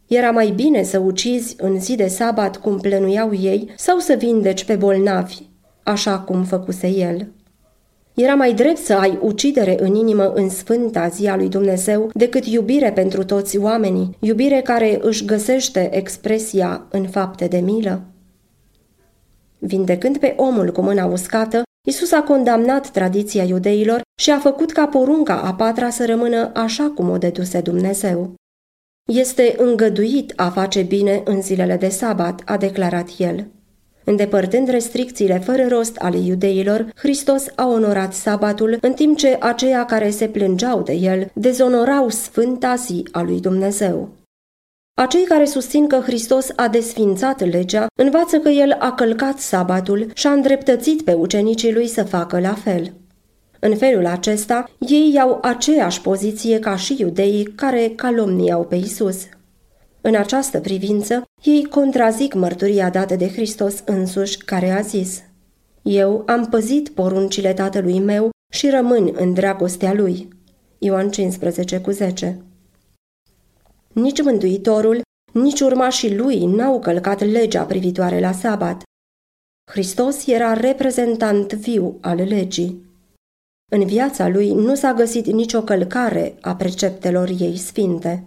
Era 0.08 0.32
mai 0.32 0.50
bine 0.50 0.84
să 0.84 1.00
ucizi 1.00 1.56
în 1.58 1.80
zi 1.80 1.96
de 1.96 2.08
sabat 2.08 2.58
cum 2.58 2.78
plănuiau 2.78 3.34
ei 3.34 3.72
sau 3.76 4.00
să 4.00 4.16
vindeci 4.18 4.66
pe 4.66 4.76
bolnavi, 4.76 5.38
așa 5.84 6.20
cum 6.20 6.44
făcuse 6.44 6.88
el. 6.88 7.28
Era 8.22 8.36
mai 8.36 8.54
drept 8.54 8.78
să 8.78 8.94
ai 8.94 9.20
ucidere 9.22 9.78
în 9.80 9.96
inimă 9.96 10.32
în 10.34 10.50
sfânta 10.50 11.08
zi 11.08 11.28
a 11.28 11.36
lui 11.36 11.50
Dumnezeu 11.50 12.10
decât 12.14 12.46
iubire 12.46 12.92
pentru 12.92 13.24
toți 13.24 13.58
oamenii, 13.58 14.18
iubire 14.20 14.62
care 14.62 15.00
își 15.02 15.26
găsește 15.26 15.96
expresia 15.96 16.88
în 16.92 17.08
fapte 17.08 17.48
de 17.48 17.58
milă. 17.58 18.02
Vindecând 19.58 20.18
pe 20.18 20.34
omul 20.38 20.72
cu 20.72 20.82
mâna 20.82 21.06
uscată, 21.06 21.64
Isus 21.88 22.12
a 22.12 22.22
condamnat 22.22 22.90
tradiția 22.90 23.44
iudeilor 23.44 24.02
și 24.22 24.32
a 24.32 24.40
făcut 24.40 24.72
ca 24.72 24.88
porunca 24.88 25.42
a 25.42 25.54
patra 25.54 25.90
să 25.90 26.06
rămână 26.06 26.52
așa 26.54 26.92
cum 26.96 27.10
o 27.10 27.18
deduse 27.18 27.62
Dumnezeu. 27.62 28.34
Este 29.12 29.56
îngăduit 29.58 30.34
a 30.36 30.50
face 30.50 30.82
bine 30.82 31.22
în 31.26 31.42
zilele 31.42 31.76
de 31.76 31.90
sabat, 31.90 32.42
a 32.46 32.58
declarat 32.58 33.10
el. 33.18 33.48
Îndepărtând 34.10 34.68
restricțiile 34.68 35.40
fără 35.40 35.68
rost 35.68 35.96
ale 35.96 36.18
iudeilor, 36.18 36.92
Hristos 36.96 37.46
a 37.56 37.68
onorat 37.68 38.14
sabatul, 38.14 38.78
în 38.82 38.94
timp 38.94 39.18
ce 39.18 39.38
aceia 39.40 39.86
care 39.86 40.10
se 40.10 40.28
plângeau 40.28 40.82
de 40.82 40.94
el 40.94 41.30
dezonorau 41.34 42.10
sfânta 42.10 42.76
zi 42.76 43.08
a 43.12 43.22
lui 43.22 43.40
Dumnezeu. 43.40 44.10
Acei 44.94 45.24
care 45.24 45.46
susțin 45.46 45.88
că 45.88 45.96
Hristos 45.96 46.50
a 46.56 46.68
desfințat 46.68 47.50
legea, 47.50 47.86
învață 48.00 48.40
că 48.40 48.50
el 48.50 48.76
a 48.80 48.92
călcat 48.92 49.40
sabatul 49.40 50.12
și 50.14 50.28
a 50.28 50.32
îndreptățit 50.32 51.02
pe 51.02 51.14
ucenicii 51.14 51.74
lui 51.74 51.88
să 51.88 52.04
facă 52.04 52.40
la 52.40 52.54
fel. 52.54 52.94
În 53.60 53.76
felul 53.76 54.06
acesta, 54.06 54.70
ei 54.80 55.12
iau 55.14 55.40
aceeași 55.42 56.02
poziție 56.02 56.60
ca 56.60 56.76
și 56.76 56.96
iudeii 57.00 57.44
care 57.44 57.92
calomniau 57.96 58.64
pe 58.64 58.76
Isus. 58.76 59.28
În 60.02 60.16
această 60.16 60.60
privință, 60.60 61.24
ei 61.44 61.66
contrazic 61.66 62.34
mărturia 62.34 62.90
dată 62.90 63.16
de 63.16 63.28
Hristos 63.28 63.82
însuși, 63.86 64.38
care 64.38 64.70
a 64.70 64.82
zis 64.82 65.24
Eu 65.82 66.24
am 66.26 66.46
păzit 66.46 66.90
poruncile 66.90 67.54
tatălui 67.54 68.00
meu 68.00 68.30
și 68.54 68.70
rămân 68.70 69.14
în 69.16 69.34
dragostea 69.34 69.94
lui. 69.94 70.28
Ioan 70.78 71.10
15 71.10 71.80
cu 71.80 71.92
10 71.92 72.42
Nici 73.94 74.22
Mântuitorul, 74.22 75.02
nici 75.34 75.60
urmașii 75.60 76.16
lui 76.16 76.46
n-au 76.46 76.80
călcat 76.80 77.22
legea 77.22 77.64
privitoare 77.64 78.20
la 78.20 78.32
sabat. 78.32 78.82
Hristos 79.72 80.28
era 80.28 80.54
reprezentant 80.54 81.54
viu 81.54 81.98
al 82.02 82.16
legii. 82.16 82.86
În 83.72 83.86
viața 83.86 84.28
lui 84.28 84.54
nu 84.54 84.76
s-a 84.76 84.94
găsit 84.94 85.26
nicio 85.26 85.62
călcare 85.62 86.36
a 86.42 86.56
preceptelor 86.56 87.30
ei 87.40 87.58
sfinte. 87.58 88.24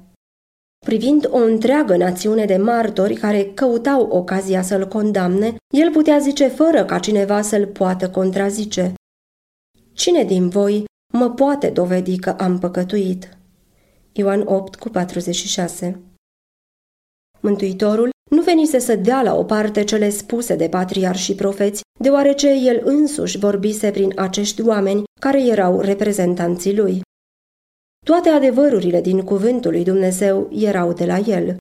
Privind 0.87 1.29
o 1.31 1.37
întreagă 1.37 1.97
națiune 1.97 2.45
de 2.45 2.57
martori 2.57 3.15
care 3.15 3.45
căutau 3.55 4.03
ocazia 4.03 4.63
să-l 4.63 4.89
condamne, 4.89 5.57
el 5.75 5.91
putea 5.91 6.19
zice 6.19 6.49
fără 6.49 6.85
ca 6.85 6.99
cineva 6.99 7.43
să-l 7.43 7.67
poată 7.67 8.11
contrazice. 8.11 8.95
Cine 9.93 10.25
din 10.25 10.49
voi 10.49 10.85
mă 11.13 11.31
poate 11.31 11.71
dovedi 11.71 12.19
că 12.19 12.31
am 12.31 12.59
păcătuit? 12.59 13.39
Ioan 14.13 14.43
8 14.47 14.77
cu 14.77 14.89
46 14.89 16.01
Mântuitorul 17.41 18.11
nu 18.31 18.43
venise 18.43 18.79
să 18.79 18.97
dea 18.97 19.23
la 19.23 19.35
o 19.35 19.45
parte 19.45 19.85
cele 19.85 20.11
spuse 20.11 20.57
de 20.57 20.69
patriar 20.69 21.17
și 21.17 21.35
profeți, 21.35 21.83
deoarece 21.99 22.49
el 22.49 22.81
însuși 22.85 23.39
vorbise 23.39 23.91
prin 23.91 24.13
acești 24.17 24.63
oameni 24.63 25.03
care 25.21 25.47
erau 25.47 25.81
reprezentanții 25.81 26.77
lui. 26.77 27.01
Toate 28.07 28.29
adevărurile 28.29 29.01
din 29.01 29.21
cuvântul 29.23 29.71
lui 29.71 29.85
Dumnezeu 29.85 30.49
erau 30.53 30.93
de 30.93 31.05
la 31.05 31.17
el. 31.17 31.57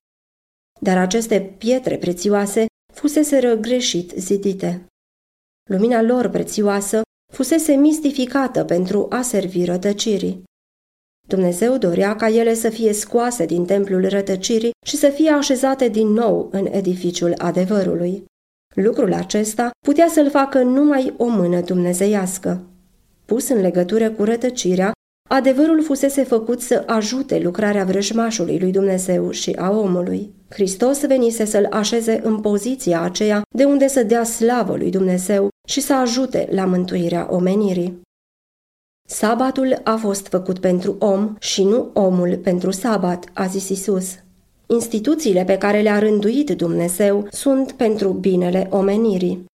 Dar 0.81 0.97
aceste 0.97 1.55
pietre 1.57 1.97
prețioase 1.97 2.65
fusese 2.93 3.57
greșit 3.61 4.11
zidite. 4.11 4.85
Lumina 5.69 6.01
lor 6.01 6.29
prețioasă 6.29 7.01
fusese 7.33 7.73
mistificată 7.73 8.63
pentru 8.63 9.05
a 9.09 9.21
servi 9.21 9.65
rătăcirii. 9.65 10.43
Dumnezeu 11.27 11.77
dorea 11.77 12.15
ca 12.15 12.29
ele 12.29 12.53
să 12.53 12.69
fie 12.69 12.93
scoase 12.93 13.45
din 13.45 13.65
templul 13.65 14.09
rătăcirii 14.09 14.71
și 14.85 14.95
să 14.95 15.09
fie 15.09 15.29
așezate 15.29 15.87
din 15.87 16.07
nou 16.07 16.49
în 16.51 16.65
edificiul 16.65 17.33
adevărului. 17.37 18.23
Lucrul 18.75 19.13
acesta 19.13 19.69
putea 19.85 20.07
să-l 20.07 20.29
facă 20.29 20.61
numai 20.61 21.13
o 21.17 21.27
mână 21.27 21.61
dumnezeiască. 21.61 22.63
Pus 23.25 23.49
în 23.49 23.61
legătură 23.61 24.11
cu 24.11 24.23
rătăcirea, 24.23 24.91
adevărul 25.29 25.83
fusese 25.83 26.23
făcut 26.23 26.61
să 26.61 26.83
ajute 26.85 27.39
lucrarea 27.39 27.83
vrăjmașului 27.83 28.59
lui 28.59 28.71
Dumnezeu 28.71 29.31
și 29.31 29.51
a 29.51 29.69
omului. 29.69 30.33
Hristos 30.49 31.05
venise 31.05 31.45
să-l 31.45 31.67
așeze 31.71 32.19
în 32.23 32.39
poziția 32.39 33.01
aceea 33.01 33.41
de 33.55 33.63
unde 33.63 33.87
să 33.87 34.03
dea 34.03 34.23
slavă 34.23 34.75
lui 34.75 34.89
Dumnezeu 34.89 35.47
și 35.67 35.81
să 35.81 35.93
ajute 35.93 36.47
la 36.51 36.65
mântuirea 36.65 37.27
omenirii. 37.29 38.01
Sabatul 39.07 39.81
a 39.83 39.95
fost 39.95 40.27
făcut 40.27 40.59
pentru 40.59 40.95
om 40.99 41.35
și 41.39 41.63
nu 41.63 41.89
omul 41.93 42.39
pentru 42.43 42.71
sabat, 42.71 43.25
a 43.33 43.45
zis 43.45 43.69
Isus. 43.69 44.15
Instituțiile 44.65 45.43
pe 45.43 45.57
care 45.57 45.81
le-a 45.81 45.99
rânduit 45.99 46.49
Dumnezeu 46.49 47.27
sunt 47.31 47.71
pentru 47.71 48.09
binele 48.09 48.67
omenirii. 48.71 49.45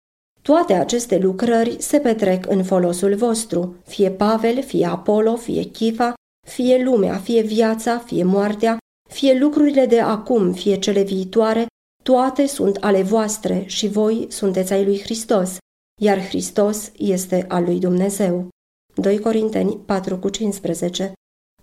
Toate 0.47 0.73
aceste 0.73 1.17
lucrări 1.17 1.81
se 1.81 1.99
petrec 1.99 2.45
în 2.49 2.63
folosul 2.63 3.15
vostru, 3.15 3.75
fie 3.85 4.11
Pavel, 4.11 4.63
fie 4.63 4.85
Apollo, 4.85 5.35
fie 5.35 5.63
Chifa, 5.63 6.13
fie 6.47 6.83
lumea, 6.83 7.17
fie 7.17 7.41
viața, 7.41 7.97
fie 7.97 8.23
moartea, 8.23 8.77
fie 9.09 9.37
lucrurile 9.39 9.85
de 9.85 9.99
acum, 9.99 10.53
fie 10.53 10.79
cele 10.79 11.03
viitoare, 11.03 11.65
toate 12.03 12.45
sunt 12.45 12.75
ale 12.75 13.01
voastre 13.01 13.63
și 13.65 13.87
voi 13.87 14.27
sunteți 14.29 14.73
ai 14.73 14.85
lui 14.85 14.99
Hristos, 14.99 15.57
iar 16.01 16.27
Hristos 16.27 16.91
este 16.97 17.45
al 17.47 17.63
lui 17.63 17.79
Dumnezeu. 17.79 18.47
2 18.95 19.19
Corinteni 19.19 19.77
4 19.77 20.17
cu 20.17 20.29
15, 20.29 21.13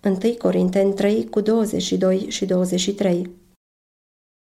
1 0.03 0.17
Corinteni 0.37 0.93
3 0.93 1.29
cu 1.29 1.41
22 1.41 2.29
și 2.29 2.45
23. 2.45 3.29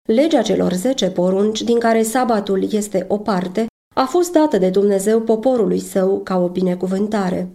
Legea 0.07 0.41
celor 0.41 0.73
zece 0.73 1.09
porunci, 1.09 1.61
din 1.61 1.79
care 1.79 2.03
sabatul 2.03 2.73
este 2.73 3.05
o 3.07 3.17
parte, 3.17 3.65
a 3.95 4.05
fost 4.05 4.31
dată 4.31 4.57
de 4.57 4.69
Dumnezeu 4.69 5.21
poporului 5.21 5.79
său 5.79 6.19
ca 6.23 6.37
o 6.37 6.49
binecuvântare. 6.49 7.49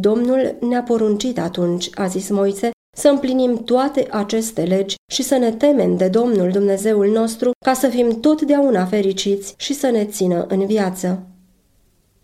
Domnul 0.00 0.56
ne-a 0.60 0.82
poruncit 0.82 1.38
atunci, 1.38 1.88
a 1.94 2.06
zis 2.06 2.28
Moise, 2.28 2.70
să 2.96 3.08
împlinim 3.08 3.64
toate 3.64 4.06
aceste 4.10 4.64
legi 4.64 4.94
și 5.12 5.22
să 5.22 5.36
ne 5.36 5.52
temem 5.52 5.96
de 5.96 6.08
Domnul 6.08 6.50
Dumnezeul 6.50 7.08
nostru 7.08 7.50
ca 7.64 7.72
să 7.72 7.88
fim 7.88 8.20
totdeauna 8.20 8.84
fericiți 8.84 9.54
și 9.56 9.74
să 9.74 9.90
ne 9.90 10.04
țină 10.04 10.46
în 10.46 10.66
viață. 10.66 11.26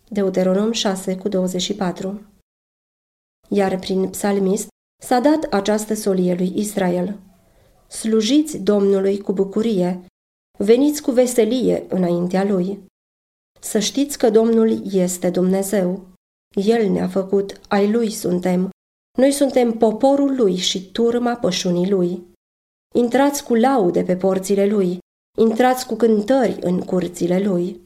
Deuteronom 0.07 0.71
6 0.71 1.17
cu 1.17 1.27
24 1.27 2.21
Iar 3.49 3.79
prin 3.79 4.09
psalmist 4.09 4.67
s-a 5.03 5.19
dat 5.19 5.43
această 5.43 5.93
solie 5.93 6.35
lui 6.35 6.51
Israel. 6.55 7.19
Slujiți 7.87 8.57
Domnului 8.57 9.19
cu 9.19 9.33
bucurie, 9.33 10.05
veniți 10.57 11.01
cu 11.01 11.11
veselie 11.11 11.85
înaintea 11.89 12.43
Lui. 12.43 12.89
Să 13.63 13.79
știți 13.79 14.17
că 14.17 14.29
Domnul 14.29 14.93
este 14.93 15.29
Dumnezeu. 15.29 16.07
El 16.55 16.89
ne-a 16.89 17.07
făcut, 17.07 17.59
ai 17.67 17.91
Lui 17.91 18.11
suntem. 18.11 18.69
Noi 19.17 19.31
suntem 19.31 19.71
poporul 19.71 20.35
Lui 20.35 20.55
și 20.55 20.91
turma 20.91 21.35
pășunii 21.35 21.89
Lui. 21.89 22.23
Intrați 22.95 23.43
cu 23.43 23.55
laude 23.55 24.03
pe 24.03 24.15
porțile 24.15 24.65
Lui, 24.65 24.97
intrați 25.37 25.85
cu 25.87 25.95
cântări 25.95 26.57
în 26.61 26.79
curțile 26.79 27.39
Lui. 27.39 27.83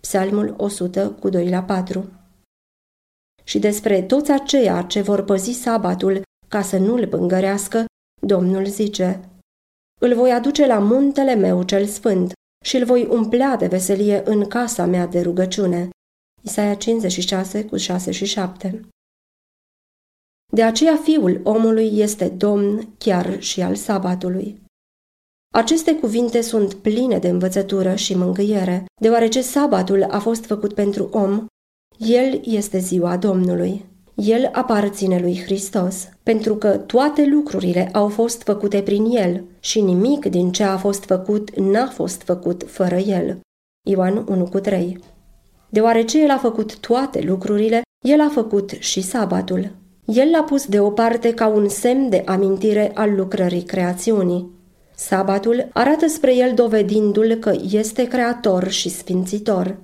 Psalmul 0.00 0.54
100 0.58 1.10
cu 1.10 1.28
2 1.28 1.48
la 1.48 1.62
4 1.62 2.10
Și 3.44 3.58
despre 3.58 4.02
toți 4.02 4.30
aceia 4.30 4.82
ce 4.82 5.00
vor 5.00 5.24
păzi 5.24 5.52
sabatul 5.52 6.22
ca 6.48 6.62
să 6.62 6.78
nu-l 6.78 7.08
pângărească, 7.08 7.84
Domnul 8.22 8.66
zice, 8.66 9.20
Îl 10.00 10.14
voi 10.14 10.32
aduce 10.32 10.66
la 10.66 10.78
muntele 10.78 11.34
meu 11.34 11.62
cel 11.62 11.86
sfânt 11.86 12.32
și 12.62 12.76
îl 12.76 12.84
voi 12.84 13.06
umplea 13.06 13.56
de 13.56 13.66
veselie 13.66 14.22
în 14.24 14.48
casa 14.48 14.86
mea 14.86 15.06
de 15.06 15.20
rugăciune. 15.20 15.88
Isaia 16.42 16.74
56 16.74 17.64
cu 17.64 17.76
6 17.76 18.10
și 18.10 18.24
7 18.24 18.80
De 20.52 20.62
aceea 20.62 20.96
fiul 20.96 21.40
omului 21.44 21.98
este 21.98 22.28
domn 22.28 22.94
chiar 22.98 23.40
și 23.40 23.62
al 23.62 23.74
sabatului. 23.74 24.60
Aceste 25.54 25.98
cuvinte 25.98 26.40
sunt 26.40 26.74
pline 26.74 27.18
de 27.18 27.28
învățătură 27.28 27.94
și 27.94 28.14
mângâiere, 28.14 28.84
deoarece 29.00 29.40
sabatul 29.40 30.02
a 30.02 30.18
fost 30.18 30.44
făcut 30.44 30.74
pentru 30.74 31.08
om, 31.12 31.46
el 31.98 32.40
este 32.44 32.78
ziua 32.78 33.16
Domnului. 33.16 33.91
El 34.14 34.48
aparține 34.52 35.18
lui 35.18 35.42
Hristos, 35.44 36.08
pentru 36.22 36.56
că 36.56 36.68
toate 36.68 37.26
lucrurile 37.26 37.88
au 37.92 38.08
fost 38.08 38.42
făcute 38.42 38.82
prin 38.82 39.04
El 39.04 39.44
și 39.60 39.80
nimic 39.80 40.24
din 40.24 40.52
ce 40.52 40.62
a 40.62 40.76
fost 40.76 41.04
făcut 41.04 41.58
n-a 41.58 41.86
fost 41.86 42.22
făcut 42.22 42.64
fără 42.66 42.96
El. 42.96 43.40
Ioan 43.88 44.24
1 44.28 44.44
cu 44.44 44.60
3 44.60 44.98
Deoarece 45.68 46.22
El 46.22 46.30
a 46.30 46.38
făcut 46.38 46.78
toate 46.78 47.20
lucrurile, 47.20 47.82
El 48.04 48.20
a 48.20 48.28
făcut 48.28 48.70
și 48.70 49.00
sabatul. 49.00 49.70
El 50.04 50.30
l-a 50.30 50.42
pus 50.42 50.66
deoparte 50.66 51.34
ca 51.34 51.46
un 51.46 51.68
semn 51.68 52.08
de 52.08 52.22
amintire 52.26 52.90
al 52.94 53.14
lucrării 53.14 53.62
creațiunii. 53.62 54.50
Sabatul 54.94 55.68
arată 55.72 56.06
spre 56.06 56.36
el 56.36 56.54
dovedindu-l 56.54 57.34
că 57.34 57.52
este 57.70 58.08
creator 58.08 58.68
și 58.68 58.88
sfințitor. 58.88 59.76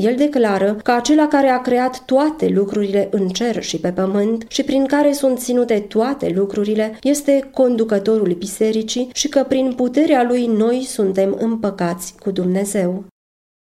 El 0.00 0.16
declară 0.16 0.74
că 0.74 0.90
acela 0.90 1.28
care 1.28 1.48
a 1.48 1.60
creat 1.60 2.04
toate 2.04 2.48
lucrurile 2.48 3.08
în 3.10 3.28
cer 3.28 3.62
și 3.62 3.80
pe 3.80 3.92
pământ 3.92 4.44
și 4.48 4.62
prin 4.62 4.86
care 4.86 5.12
sunt 5.12 5.38
ținute 5.38 5.80
toate 5.80 6.28
lucrurile 6.28 6.98
este 7.02 7.50
conducătorul 7.52 8.32
bisericii 8.32 9.10
și 9.12 9.28
că 9.28 9.44
prin 9.44 9.72
puterea 9.72 10.22
lui 10.22 10.46
noi 10.46 10.82
suntem 10.82 11.36
împăcați 11.40 12.14
cu 12.18 12.30
Dumnezeu. 12.30 13.04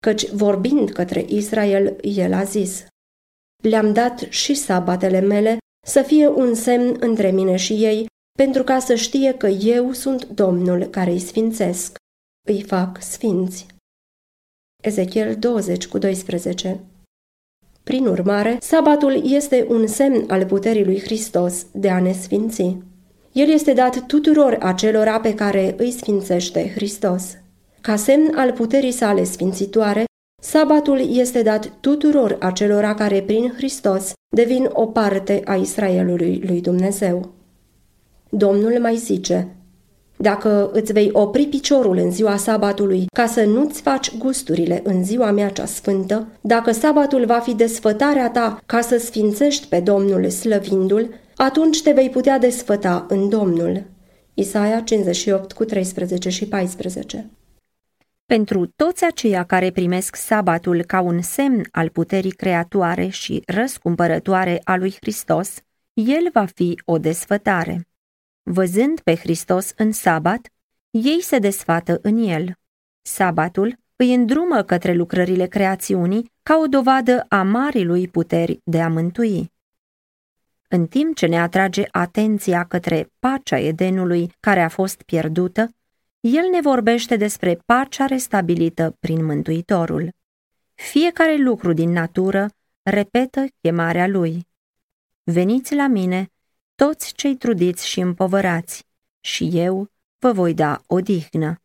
Căci 0.06 0.30
vorbind 0.30 0.90
către 0.90 1.26
Israel, 1.28 1.96
el 2.02 2.34
a 2.34 2.44
zis, 2.44 2.86
Le-am 3.64 3.94
dat 3.94 4.20
și 4.30 4.54
sabatele 4.54 5.20
mele 5.20 5.58
să 5.88 6.02
fie 6.02 6.28
un 6.28 6.54
semn 6.54 6.96
între 7.00 7.32
mine 7.32 7.56
și 7.56 7.74
ei 7.74 8.06
pentru 8.38 8.64
ca 8.64 8.80
să 8.80 8.96
știe 8.96 9.34
că 9.34 9.48
eu 9.48 9.92
sunt 9.92 10.26
Domnul 10.26 10.84
care 10.84 11.12
îi 11.12 11.20
sfințesc. 11.20 11.96
Îi 12.48 12.64
fac 12.64 13.02
sfinți. 13.02 13.66
Ezechiel 14.82 15.36
20 15.36 15.88
cu 15.88 15.98
12 15.98 16.80
Prin 17.84 18.06
urmare, 18.06 18.58
sabatul 18.62 19.22
este 19.34 19.65
un 19.70 19.88
semn 19.88 20.26
al 20.28 20.46
puterii 20.46 20.86
lui 20.86 21.00
Hristos 21.00 21.65
de 21.72 21.89
a 21.89 22.00
ne 22.00 22.12
sfinți. 22.12 22.78
El 23.32 23.50
este 23.50 23.74
dat 23.74 24.06
tuturor 24.08 24.58
acelora 24.60 25.20
pe 25.20 25.34
care 25.34 25.74
îi 25.78 25.91
sfințește 25.91 26.72
Hristos. 26.76 27.38
Ca 27.82 27.96
semn 27.96 28.34
al 28.36 28.52
puterii 28.52 28.91
sale 28.91 29.24
sfințitoare, 29.24 30.04
sabatul 30.41 31.17
este 31.17 31.41
dat 31.41 31.72
tuturor 31.80 32.38
acelora 32.39 32.94
care 32.94 33.22
prin 33.22 33.54
Hristos 33.56 34.13
devin 34.36 34.70
o 34.74 34.86
parte 34.86 35.41
a 35.46 35.56
Israelului 35.56 36.44
lui 36.48 36.62
Dumnezeu. 36.62 37.34
Domnul 38.30 38.80
mai 38.80 38.96
zice, 38.96 39.56
dacă 40.22 40.70
îți 40.74 40.94
vei 40.94 41.10
opri 41.14 41.46
piciorul 41.46 41.98
în 41.98 42.12
ziua 42.12 42.36
sabatului 42.38 43.06
ca 43.14 43.26
să 43.26 43.44
nu-ți 43.44 43.82
faci 43.82 44.18
gusturile 44.18 44.82
în 44.84 45.04
ziua 45.04 45.32
mea 45.32 45.50
cea 45.50 45.66
sfântă, 45.66 46.28
dacă 46.42 46.72
sabatul 46.72 47.26
va 47.26 47.40
fi 47.40 47.54
desfătarea 47.54 48.30
ta 48.30 48.62
ca 48.66 48.82
să 48.82 48.98
sfințești 48.98 49.68
pe 49.68 49.80
Domnul 49.80 50.30
slăvindu-l, 50.30 51.14
atunci 51.36 51.82
te 51.82 51.92
vei 51.92 52.10
putea 52.10 52.40
desfăta 52.40 53.06
în 53.10 53.30
Domnul. 53.30 53.84
Isaia 54.34 54.80
58 54.80 55.52
cu 55.52 55.66
13 55.66 56.30
și 56.30 56.48
14 56.48 57.30
Pentru 58.26 58.66
toți 58.76 59.06
aceia 59.06 59.44
care 59.44 59.72
primesc 59.72 60.16
sabatul 60.16 60.84
ca 60.84 61.02
un 61.02 61.22
semn 61.22 61.68
al 61.72 61.90
puterii 61.90 62.32
creatoare 62.32 63.08
și 63.08 63.44
răscumpărătoare 63.46 64.62
a 64.64 64.76
lui 64.76 64.96
Hristos, 65.02 65.56
el 65.94 66.30
va 66.34 66.46
fi 66.46 66.82
o 66.86 66.98
desfătare. 66.98 67.86
Văzând 68.43 68.99
pe 68.99 69.15
Hristos 69.15 69.71
în 69.75 69.91
sabat, 69.91 70.47
ei 70.89 71.21
se 71.21 71.39
desfată 71.39 71.99
în 72.01 72.17
el. 72.17 72.54
Sabatul 73.01 73.75
îi 73.95 74.13
îndrumă 74.13 74.63
către 74.63 74.93
lucrările 74.93 75.47
creațiunii 75.47 76.32
ca 76.43 76.58
o 76.58 76.67
dovadă 76.67 77.25
a 77.30 77.43
marii 77.43 77.86
lui 77.86 78.08
puteri 78.08 78.62
de 78.63 78.82
a 78.82 78.89
mântui. 78.89 79.51
În 80.67 80.88
timp 80.88 81.15
ce 81.15 81.25
ne 81.25 81.39
atrage 81.39 81.84
atenția 81.91 82.63
către 82.65 83.12
pacea 83.19 83.58
Edenului 83.60 84.32
care 84.39 84.62
a 84.62 84.69
fost 84.69 85.01
pierdută, 85.01 85.69
el 86.19 86.49
ne 86.51 86.62
vorbește 86.62 87.15
despre 87.15 87.62
pacea 87.65 88.06
restabilită 88.06 88.95
prin 88.99 89.25
Mântuitorul. 89.25 90.10
Fiecare 90.73 91.36
lucru 91.36 91.73
din 91.73 91.91
natură 91.91 92.49
repetă 92.82 93.45
chemarea 93.62 94.08
lui. 94.08 94.47
Veniți 95.23 95.75
la 95.75 95.88
mine, 95.88 96.31
toți 96.88 97.13
cei 97.13 97.36
trudiți 97.36 97.88
și 97.88 98.00
împovărați, 98.00 98.88
și 99.20 99.50
eu 99.54 99.88
vă 100.20 100.32
voi 100.32 100.54
da 100.54 100.84
odihnă. 100.88 101.62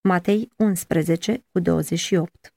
Matei 0.00 0.48
11 0.56 1.44
cu 1.52 1.60
28 1.60 2.53